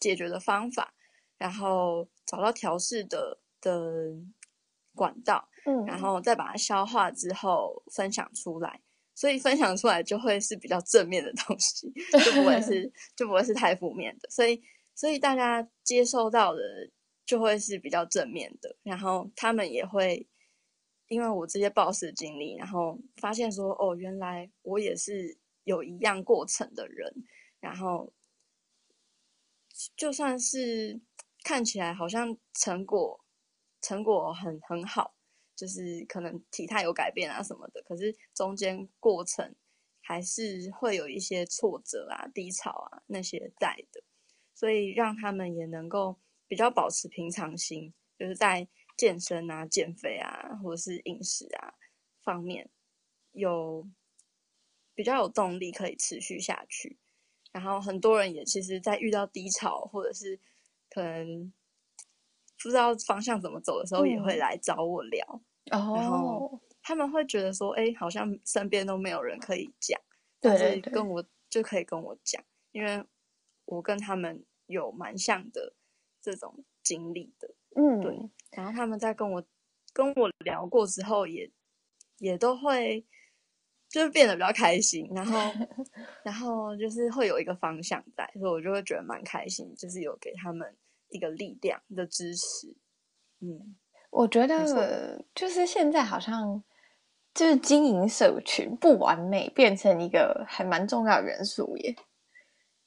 [0.00, 0.94] 解决的方法，
[1.38, 4.12] 然后找到调试的的
[4.94, 8.80] 管道，嗯，然后再把它消化之后分享出来，
[9.14, 11.92] 所以分享出来就会是比较正面的东西，
[12.24, 14.62] 就不会是 就不会是太负面的，所以
[14.94, 16.60] 所以大家接受到的
[17.24, 20.26] 就会是比较正面的，然后他们也会
[21.08, 27.12] 因为我这些暴食经历，然后发现说哦，原来我也是有一样过程的人，
[27.60, 28.12] 然后。
[29.96, 31.00] 就算是
[31.42, 33.24] 看起来好像成果
[33.80, 35.14] 成果很很好，
[35.56, 39.54] 就是可能体态有改变啊什么的，可是中间过程
[40.00, 44.02] 还是会有一些挫折啊、低潮啊那些在的，
[44.54, 51.74] 所以让他们也能够比较保持平常心，就是在健身啊、减肥啊或者是饮食啊
[52.22, 52.70] 方面
[53.32, 53.88] 有
[54.94, 56.98] 比较有动力可以持续下去。
[57.54, 60.36] 然后很多人也其实，在遇到低潮或者是
[60.90, 61.52] 可能
[62.60, 65.24] 不知道方向怎么走的时候，也会来找我聊。
[65.70, 70.00] 哦，然后他们会觉得说：“哎，好像身边都没有人可以讲，
[70.40, 73.04] 对，对，对，跟我就可以跟我讲，因为
[73.66, 75.74] 我跟他们有蛮像的
[76.20, 78.30] 这种经历的。”嗯，对。
[78.50, 79.44] 然后他们在跟我
[79.92, 81.44] 跟我聊过之后也，
[82.18, 83.06] 也也都会。
[83.94, 85.38] 就是变得比较开心，然后，
[86.24, 90.74] 然后就是会有一个方向在，所以我就会觉得蛮开心，就是有给他们
[91.10, 92.74] 一个力量的支持。
[93.38, 93.76] 嗯，
[94.10, 96.60] 我觉得就是现在好像
[97.32, 101.94] 就是经营社群不完美变成一个还蛮重要的元素耶。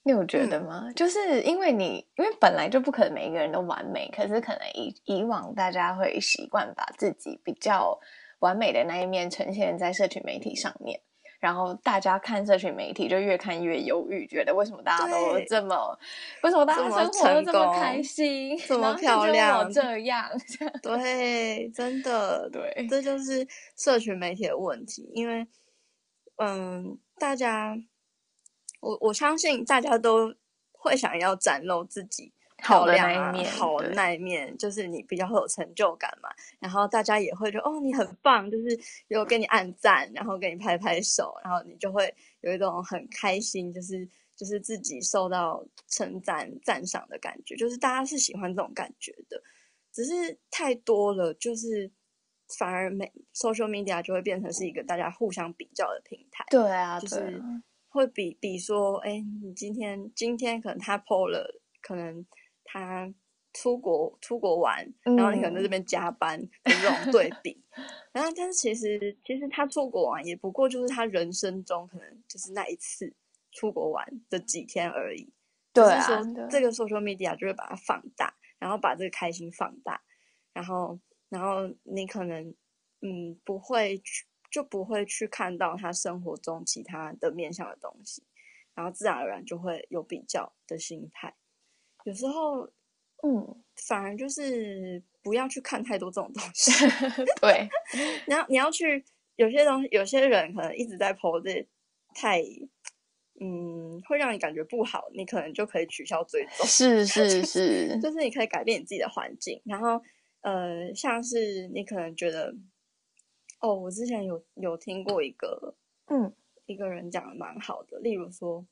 [0.04, 0.88] 你有觉得吗？
[0.88, 7.98] 嗯，就是因为你因为本来就不可能每一个人都完美，可是可能以以往大家会习惯把自己比较。
[8.40, 11.02] 完美的那一面呈现在社群媒体上面，
[11.40, 15.98] 然后大家看社群媒体就越看越忧郁，觉得为什么大家都这么，
[16.44, 20.30] 为什么大家生活都这么开心，这么漂亮，这样，
[20.82, 25.48] 对，真的，对，这就是社群媒体的问题，因为，
[26.38, 27.76] 嗯，大家，
[28.80, 30.34] 我我相信大家都
[30.72, 32.34] 会想要展露自己。
[32.58, 49.40] 漂亮啊，好的那一面，就是你比较会有成就感嘛，然后大家也会觉得哦，你很棒，就是有给你按赞，然后给你拍拍手，然后你就会有一种很开心，就是就是自己受到称赞赞赏的感觉，就是大家是喜欢这种感觉的，
[49.94, 51.90] 只是太多了，就是
[52.58, 57.40] 反而没 social media 就会变成是一个大家互相比较的平台，对啊，就是
[57.88, 62.26] 会比比说，哎，你今天今天可能他 po 了，可能。
[62.70, 63.12] 他
[63.54, 67.64] 出国出国玩，然后你可能在这边加班的这种对比，
[68.12, 73.12] 然后但是其实其实他出国玩也不过就是他人生中可能就是那一次
[73.52, 75.34] 出国玩的几天而已。
[75.74, 80.04] 对啊，说这个 social media 就会把它放大，然后把这个开心放大，
[80.54, 81.00] 然后
[81.30, 82.54] 然后你可能
[83.02, 88.24] 嗯不会去就不会去看到他生活中其他的面向的东西，
[88.76, 91.36] 然后自然而然就会有比较的心态。
[92.08, 92.62] 有时候，
[93.22, 96.72] 嗯，反而就是不要去看太多这种东西。
[97.42, 97.68] 对，
[98.26, 99.04] 你要你要去
[99.36, 101.68] 有些东西，有些人可能一直在 po 这
[102.16, 102.42] 太，
[103.42, 106.66] 嗯，会让你感觉不好，你可能就可以取消追踪。
[106.66, 109.62] 是是是， 就是你可以改变你自己的环境。
[109.66, 110.02] 然后，
[110.40, 112.56] 呃，像是你可能觉得，
[113.60, 116.34] 哦，我之前有有听过一个，嗯，
[116.68, 118.66] 一个人讲的蛮好的，例如说。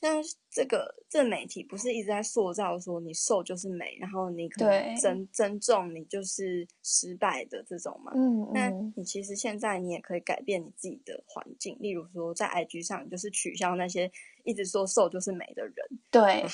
[0.00, 8.12] 像这个这媒体不是一直在塑造说你瘦就是美，然后你可能增增重你就是失败的这种嘛。
[8.14, 14.10] 嗯，嗯，那你其实现在你也可以改变你自己的环境，例如说在 IG 上，就是取消那些
[14.44, 15.74] 一直说瘦就是美的人。
[16.10, 16.44] 对，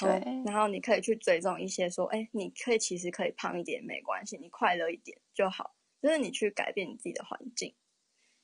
[0.46, 5.74] 然后你可以去追踪一些说，哎，你可以其实可以胖一点没关系，你快乐一点就好。
[6.00, 7.74] 就是你去改变你自己的环境，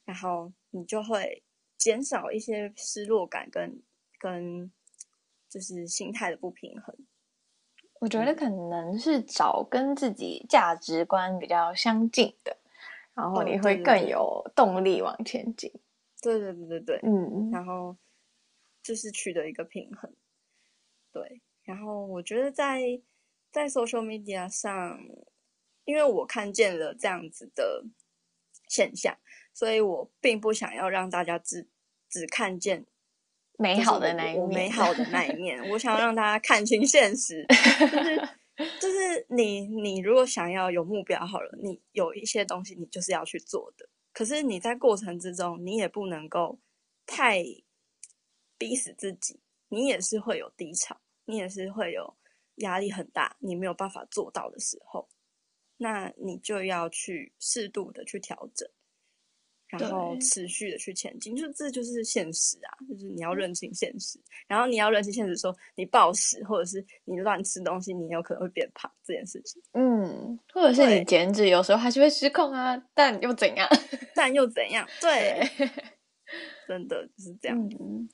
[0.05, 1.45] 然后你就会
[1.79, 3.81] 减少一些失落感跟
[4.19, 4.69] 跟。
[5.49, 6.95] 就是心态的不平衡，
[8.01, 12.57] 我觉得可能是找跟自己价值观比较相近的，
[13.15, 15.73] 然后你会更有动力往前进。
[16.21, 17.97] 对对对对对，嗯，然后
[18.83, 20.13] 就是取得一个平衡。
[21.13, 23.01] 对，然后我觉得在
[23.53, 25.01] 在 social media 上，
[25.85, 27.85] 因为我看见了这样子的
[28.69, 29.17] 现象，
[29.55, 31.69] 所以我并不想要让大家只
[32.09, 32.85] 只看见。
[33.59, 37.45] 美好的那一面，美好的那一面，我想要让大家看清现实，
[37.79, 38.29] 就是
[38.81, 46.59] 就是你你如果想要有目标好了，你有一些东西你就是要去做的，可是你在过程之中，你也不能够
[47.07, 47.43] 太
[48.59, 52.17] 逼死自己，你也是会有低潮，你也是会有
[52.57, 55.09] 压力很大，你没有办法做到的时候，
[55.79, 58.69] 那你就要去适度的去调整。
[59.79, 62.71] 然后持续的去前进，就这就是现实啊！
[62.89, 69.63] 就是你要认清现实，然后你要认清现实，说你暴食或者是你乱吃东西，你有可能会变胖这件事情。
[69.73, 73.69] 嗯，或者是你减脂，有时候还是会失控啊，但又怎样？
[74.15, 74.87] 但又怎样？
[75.01, 75.71] 对，对
[76.67, 77.59] 真的就是这样。
[77.59, 78.09] 嗯，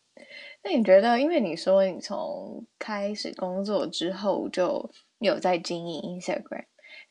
[0.62, 6.64] 那你觉得，因为你说你从开始工作之后就有在经营 Instagram。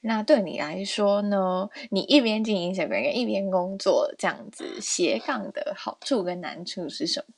[0.03, 1.69] 那对你来说呢？
[1.91, 7.35] 你一边经营 Instagram，一边工作，这样子斜杠的好处跟难处是什么？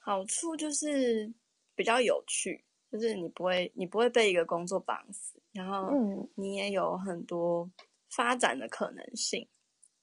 [0.00, 1.32] 好处就是
[1.76, 5.92] 比较有趣，就是你不会你不会被一个工作绑死，然后
[6.34, 7.70] 你也有很多
[8.10, 9.46] 发展的可能性。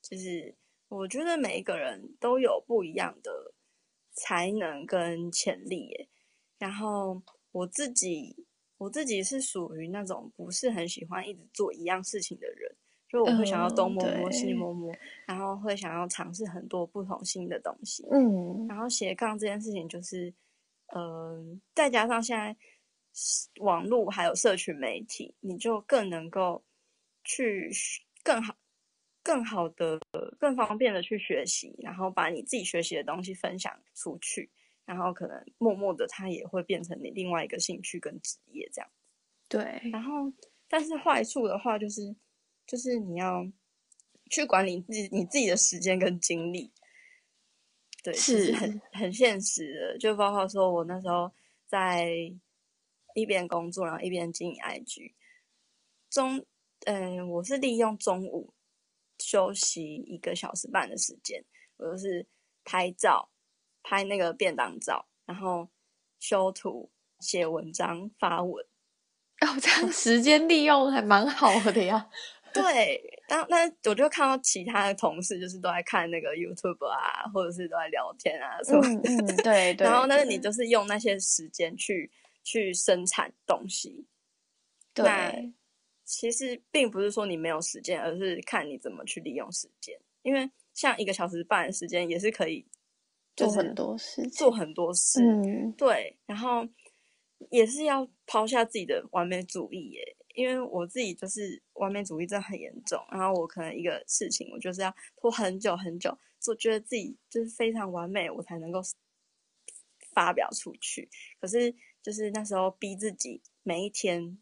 [0.01, 0.55] 就是
[0.87, 3.53] 我觉得每一个人都有不一样的
[4.13, 6.07] 才能跟潜力耶，
[6.57, 7.21] 然后
[7.51, 8.42] 我自己。
[8.83, 12.75] 我自己是属于那种不是很喜欢一直做一样事情的人，
[13.07, 14.93] 就我会想要东摸摸西摸摸，
[15.25, 18.05] 然后会想要尝试很多不同新的东西。
[18.11, 20.27] 嗯，然后斜杠这件事情就是，
[20.87, 22.53] 嗯、呃，再加上现在
[23.61, 26.61] 网络还有社群媒体，你就更能够
[27.23, 27.71] 去
[28.21, 28.53] 更好、
[29.23, 29.97] 更好的、
[30.37, 34.49] 更方便的去学习，然后把你自己学习的东西分享出去。
[34.85, 38.89] 然后可能默默的，它也会变成你另外一个兴趣跟职业这样。
[39.47, 39.81] 对。
[39.91, 40.31] 然后，
[40.67, 42.15] 但是坏处的话，就是
[42.67, 43.45] 就是你要
[44.29, 46.71] 去管理自己你自己的时间跟精力。
[48.03, 49.97] 对，是很很现实的。
[49.97, 51.31] 就包括说我那时候
[51.65, 52.11] 在
[53.15, 55.13] 一边工作，然后一边经营 IG。
[56.09, 56.45] 中，
[56.85, 58.53] 嗯，我是利用中午
[59.19, 61.45] 休息一个小时半的时间，
[61.77, 62.27] 我就是
[62.65, 63.29] 拍照。
[63.83, 65.67] 拍那个便当照，然后
[66.19, 68.65] 修图、写文章、发文，
[69.45, 72.09] 哦，这样时间利用还蛮好的呀。
[72.53, 79.09] 对，那那我就看到其他的同事就是都在看那个 YouTube 啊，或者是都在聊天啊什么的。
[79.09, 79.87] 嗯嗯、对对。
[79.87, 82.11] 然后，但是你就是用那些时间去
[82.43, 84.05] 去生产东西。
[84.93, 85.03] 对。
[85.03, 85.33] 那
[86.05, 89.99] 其实并不是说你没有时间，而是看你怎么去利用时间。
[90.21, 92.63] 因为像一个小时半的时间也是可以。
[93.35, 96.67] 做很多事，做很多事，嗯，对，然后
[97.49, 108.79] 也是要抛下自己的完美主义耶，因为我自己就是完美主义真的很严重，然后我可能一个事情，我就是要拖很久很久，就觉得自己就是非常完美，我才能够
[110.13, 111.09] 发表出去。
[111.41, 114.37] 可是就是那时候逼自己每一天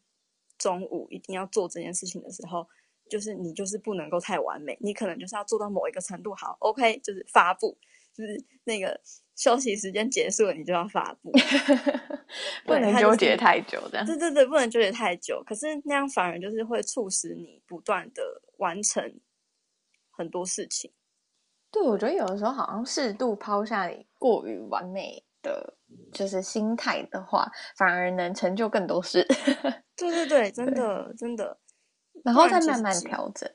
[0.57, 2.67] 中午一定要做这件事情的时候，
[3.09, 7.77] 就是你就是不能够太完美，你可能就是要做到某一个程度，好，OK，就是发布。
[8.14, 8.99] 就是那个
[9.36, 11.32] 休息时间结束了，你就要发布，
[12.66, 14.05] 不能纠结太久这样。
[14.05, 15.43] 对对对，不能纠结太久。
[15.45, 18.22] 可是那样反而就是会促使你不断的
[18.57, 19.20] 完成
[20.12, 20.91] 很多事情。
[21.72, 25.78] 对，我觉得有的时候好像适度抛下你过于完美的
[26.12, 29.26] 就是心态的话，反而能成就更多事。
[29.95, 31.57] 对对 对，真的真的。
[32.24, 33.49] 然后再慢慢调整。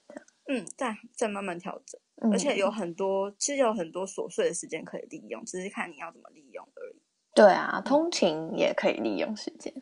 [0.49, 2.01] 嗯，再再慢慢调整。
[2.33, 6.97] 而且有很多，其实有很多琐碎的时间可以利用，只是看你要怎么利用而已。
[7.35, 9.73] 对啊，通勤也可以利用时间。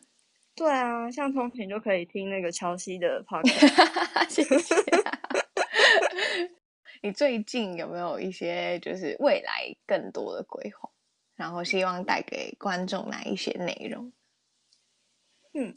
[0.55, 4.29] 对啊，像通勤就可以听那个乔西的 podcast。
[4.29, 4.75] 谢谢。
[7.01, 10.89] 你最近有没有一些就是未来更多的规划？
[11.35, 14.11] 然后希望带给观众哪一些内容？
[15.53, 15.73] 嗯，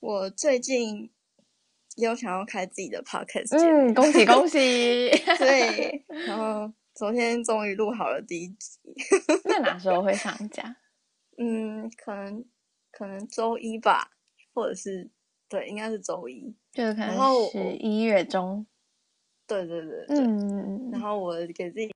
[0.00, 1.10] 我最近
[1.96, 4.58] 有想要开自己的 podcast，嗯，恭喜恭喜！
[5.38, 8.80] 对，然后昨天终于录好了第一集，
[9.44, 10.76] 那哪时候会上架？
[11.38, 12.44] 嗯，可能
[12.90, 14.10] 可能周一吧，
[14.52, 15.10] 或者是
[15.48, 18.66] 对，应该是周一，就是可能十一月中。
[19.46, 21.92] 对对对对，嗯，然后我给自己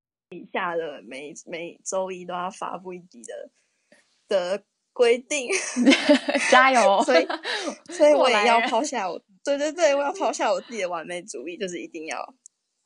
[0.52, 3.50] 下了每每周一都要发布一集的
[4.28, 5.48] 的规定，
[6.50, 7.02] 加油！
[7.04, 7.26] 所以
[7.90, 9.18] 所以我也要抛下我，
[9.56, 12.34] 对对对，我要抛下我自己的完美主义，就是一定要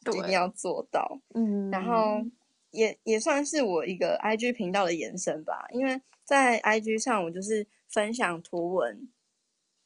[0.06, 2.22] 一定要做到，嗯，然后
[2.70, 9.08] 也也算是我一个 IG 频道的延伸吧，因为在 IG 上我就是分享图文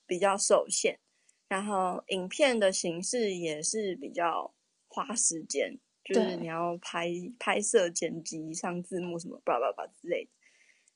[0.07, 0.99] 比较受限，
[1.49, 4.53] 然后影片的形式也是比较。
[4.89, 10.31] 花时间就是你要拍拍摄、剪辑、上字幕什么叭叭叭之类的。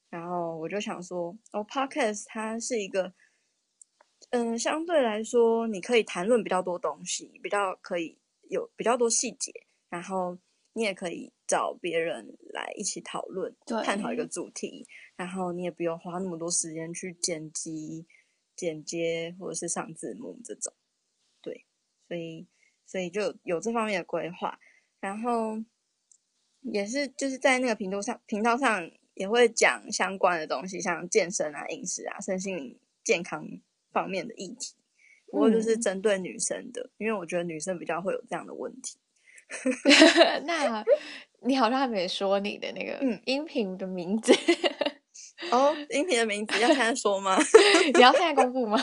[0.08, 3.12] 然后我就想说，哦，Podcast 它是一个，
[4.30, 8.18] 嗯，相对来说你可以谈论比较多东西，比较可以
[8.48, 9.52] 有比较多细节，
[9.88, 10.36] 然后
[10.72, 13.54] 你也可以找别人来一起讨论，
[13.84, 18.06] 探讨一个主题，然后你也不用花那么多时间去剪辑、
[18.56, 20.72] 剪接或者是上字幕这种。
[21.40, 21.64] 对，
[22.08, 22.46] 所以。
[22.86, 24.58] 所以就有这方面的规划，
[24.98, 25.56] 然后
[26.62, 33.46] 也是就是在那个频道上，频道上也会讲相关的东西，像健身啊、饮食啊、身心灵健康
[33.92, 34.74] 方面的议题。
[35.26, 38.98] 不过就是针对女生的，嗯、因为我觉得女生比较会有这样的问题。
[40.44, 40.84] 那
[41.42, 47.38] 你好像还没说你的那个音频的名字、嗯、哦，音频的名字要现在说吗？
[47.94, 48.78] 你要现在公布吗？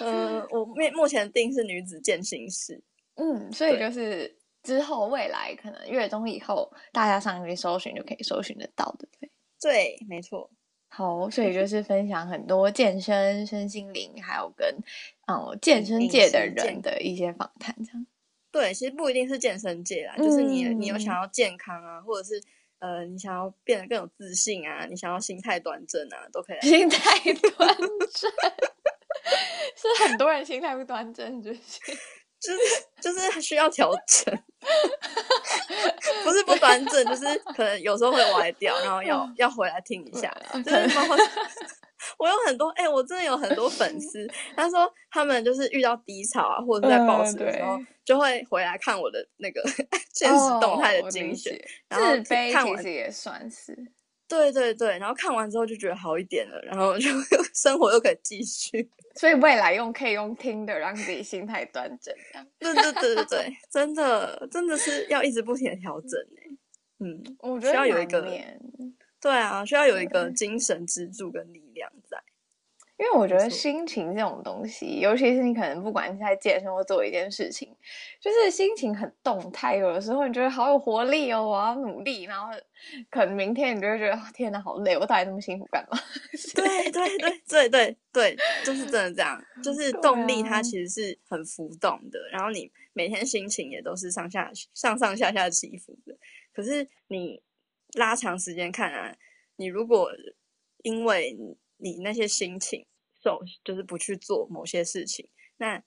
[0.00, 2.82] 嗯、呃，我目目前定是女子健行室。
[3.16, 9.30] 嗯，所以就是之后未来可能月中以后，大家上去搜寻就可以搜寻得到，对不对？
[9.60, 10.50] 对，没错。
[10.96, 14.72] 好，所以就是分享很多健身、身心灵，还有跟
[15.26, 18.06] 哦健身界的人的一些访谈，这样。
[18.52, 22.40] 对，其实不一定是健身界啦，嗯、就是你你有想要健康啊，或者是
[22.78, 26.60] 呃你想要变得更有自信啊，你想要心态端正啊，都可以。
[26.60, 28.30] 心态端正，
[29.74, 31.60] 是很多人心态不端正，就是。
[32.44, 32.58] 就是
[33.00, 34.38] 就是需要调整，
[36.22, 37.24] 不是不端正，就是
[37.56, 40.30] 可能有时候会歪掉，然后要要回来听一下。
[40.64, 40.76] 就是
[42.18, 49.62] 我有很多哎、欸，我真的有很多粉丝，他说他们就是遇到低潮啊，或者是在暴食的时候，就会回来看我的那个
[50.12, 52.06] 现实动态的精选，然后
[52.52, 53.74] 看完也算是。
[54.34, 57.08] 对对对，然后看完之后就觉得好一点了，然后就
[57.54, 58.88] 生活又可以继续。
[59.16, 62.12] 所以未来用可以用听的，让自己心态端正。
[62.58, 66.20] 对对对对对，真的真的是要一直不停的调整。
[66.98, 68.22] 嗯，我觉得需要有一个，
[69.20, 72.18] 对啊，需要有一个精神支柱跟力量在。
[72.96, 77.74] 因为我觉得心情这种东西，尤其是你可能不管是在健身或做一件事情，
[78.20, 79.74] 就是心情很动态。
[79.74, 82.52] 有的时候你觉得好有活力哦，我要努力，然后
[83.10, 85.98] 可能明天你就会觉得天哪，好累，我到底那么辛苦干嘛？
[86.54, 96.16] 对对对对对对，就是真的这样，就 是动力它其实是很浮动的，然后你每天心情也都是上下上上下下起伏的。
[96.54, 97.42] 可是你
[97.94, 99.16] 拉长时间看啊，
[99.56, 100.12] 你如果
[100.84, 101.36] 因为
[101.76, 102.86] 你那些心情
[103.22, 105.82] 受，就是不去做某些事情，那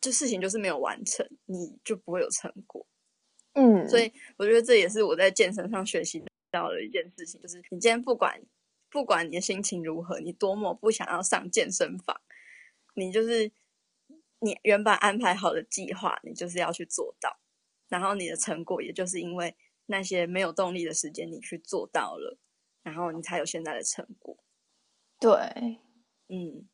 [0.00, 2.86] 这事情就是没有完成，你就不会有成果。
[3.54, 8.42] 嗯，所以我觉得这也是我在健身上学习到的一件事情，就是你今天不管
[8.90, 12.20] 不管你的心情如何，你多么不想要上健身房，
[12.94, 13.52] 你就是
[14.40, 17.38] 你原本安排好的计划，你就是要去做到，
[17.88, 19.54] 然后你的成果也就是因为
[19.86, 22.38] 那些没有动力的时间你去做到了，
[22.82, 24.36] 然后你才有现在的成果。
[25.22, 25.78] 对，
[26.28, 26.66] 嗯，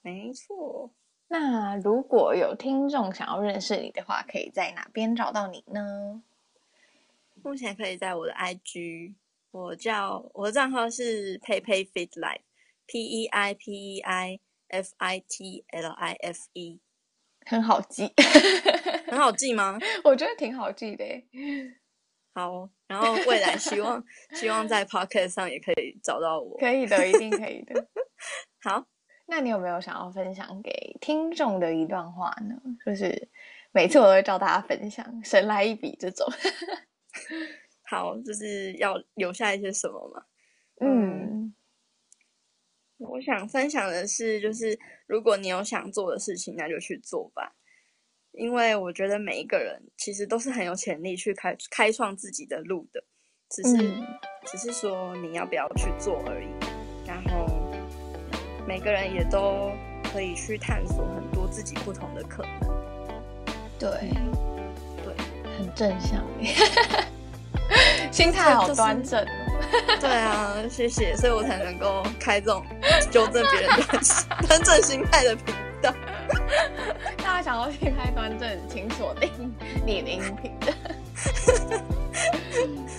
[0.00, 0.92] 没错。
[1.26, 6.22] 那如果有听众想要认识你的话，可以在哪边找到你呢？
[7.42, 9.14] 目前可以在我的 IG，
[9.50, 16.80] 我叫我的账号是 Peipei Fit Life，P E I P E I F I T L I F E，
[17.44, 18.12] 很好记，
[19.08, 19.78] 很好记吗？
[20.04, 21.04] 我觉得挺好记的。
[22.34, 27.86] 好，然后未来希望希望在 Podcast 上也可以找到我，可以的，一定可以的。
[28.60, 28.84] 好，
[29.26, 32.60] 那你有没有想要分享给听众的一段话呢？
[32.84, 33.28] 就是
[33.70, 36.26] 每次我都会教大家分享，神来一笔这种。
[37.86, 40.24] 好，就是要留下一些什么嘛？
[40.80, 41.54] 嗯，嗯，
[42.98, 44.76] 我想分享的是，就是
[45.06, 47.54] 如果你有想做的事情，那就去做吧。
[48.36, 53.02] 因为我觉得每一个人其实都是很有潜力去开开创自己的路的，
[53.50, 54.04] 只是、嗯、
[54.44, 56.48] 只是说你要不要去做而已。
[57.06, 57.46] 然后
[58.66, 59.70] 每个人也都
[60.12, 62.74] 可以去探索很多自己不同的可能。
[63.78, 63.90] 对，
[65.04, 65.14] 对，
[65.58, 66.24] 很正向，
[68.10, 69.24] 心态好端正。
[70.00, 72.64] 对啊，谢谢，所以我才能够开这种
[73.10, 73.86] 纠正别人的
[74.46, 75.94] 端正心态的频道。
[77.18, 79.30] 大家想要心态端正，请锁定
[79.86, 80.52] 你的音频。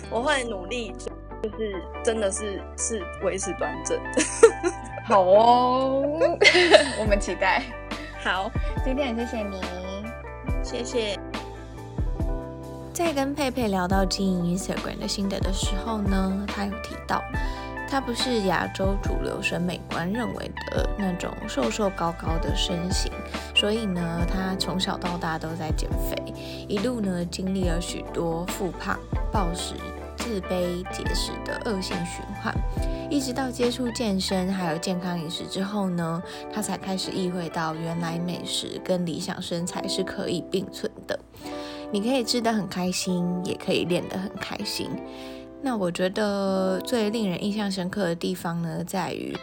[0.10, 0.94] 我会努力，
[1.44, 4.00] 就是真的是是维持端正。
[5.06, 6.04] 好哦，
[7.00, 7.62] 我们期待。
[8.24, 8.50] 好，
[8.84, 9.62] 今天也谢谢你，
[10.64, 11.20] 谢谢。
[12.92, 17.22] 在跟佩佩聊到经营 Instagram 的心得的时候呢，他有提到，
[17.88, 23.12] 他不是亚洲主流审美观认为的那种瘦瘦高高的身形，
[23.56, 26.34] 所以呢，他从小到大都在减肥，
[26.68, 29.00] 一路呢经历了许多复胖、
[29.32, 29.76] 暴食、
[30.18, 32.54] 自卑、节食的恶性循环，
[33.10, 36.22] 一直到接触健身还有健康饮食之后呢，
[36.54, 41.18] 他才开始意会到，原来美食跟理想身材是可以并存的。
[41.92, 44.90] 你可以吃得很开心，也可以练得很开心。
[45.66, 49.36] 那我觉得最令人印象深刻的地方呢，在于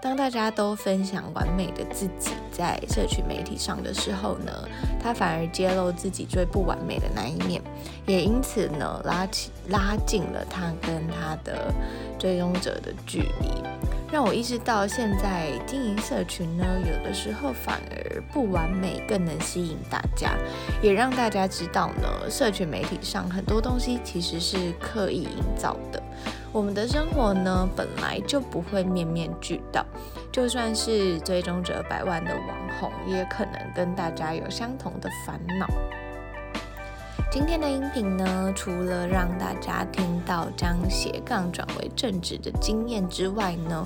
[0.00, 4.52] 当大家都分享完美的自己在社群媒体上的时候呢，
[5.02, 7.60] 他反而揭露自己最不完美的那一面，
[8.06, 11.74] 也因此呢，拉起拉近了他跟他的
[12.20, 13.50] 追踪者的距离。
[14.14, 20.36] 让我意识到，现在经营社群呢，有的时候反而不完美更能吸引大家，
[20.80, 26.00] 也让大家知道呢，社群媒体上很多东西其实是刻意营造的。
[26.52, 29.84] 我们的生活呢，本来就不会面面俱到，
[30.30, 35.66] 就算是追踪者百万的网红，也可能跟大家有相同的烦恼。
[37.34, 43.84] 今天的音频呢，除了让大家听到将斜杠转为正直的经验之外呢，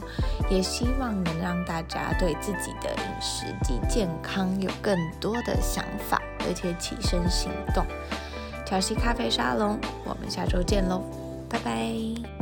[0.51, 7.87] 也希望能让大家对自己的饮食及健康有更多的想法，而且起身行动。
[8.67, 11.03] 乔西咖啡沙龙，我们下周见喽，
[11.49, 12.38] 拜拜。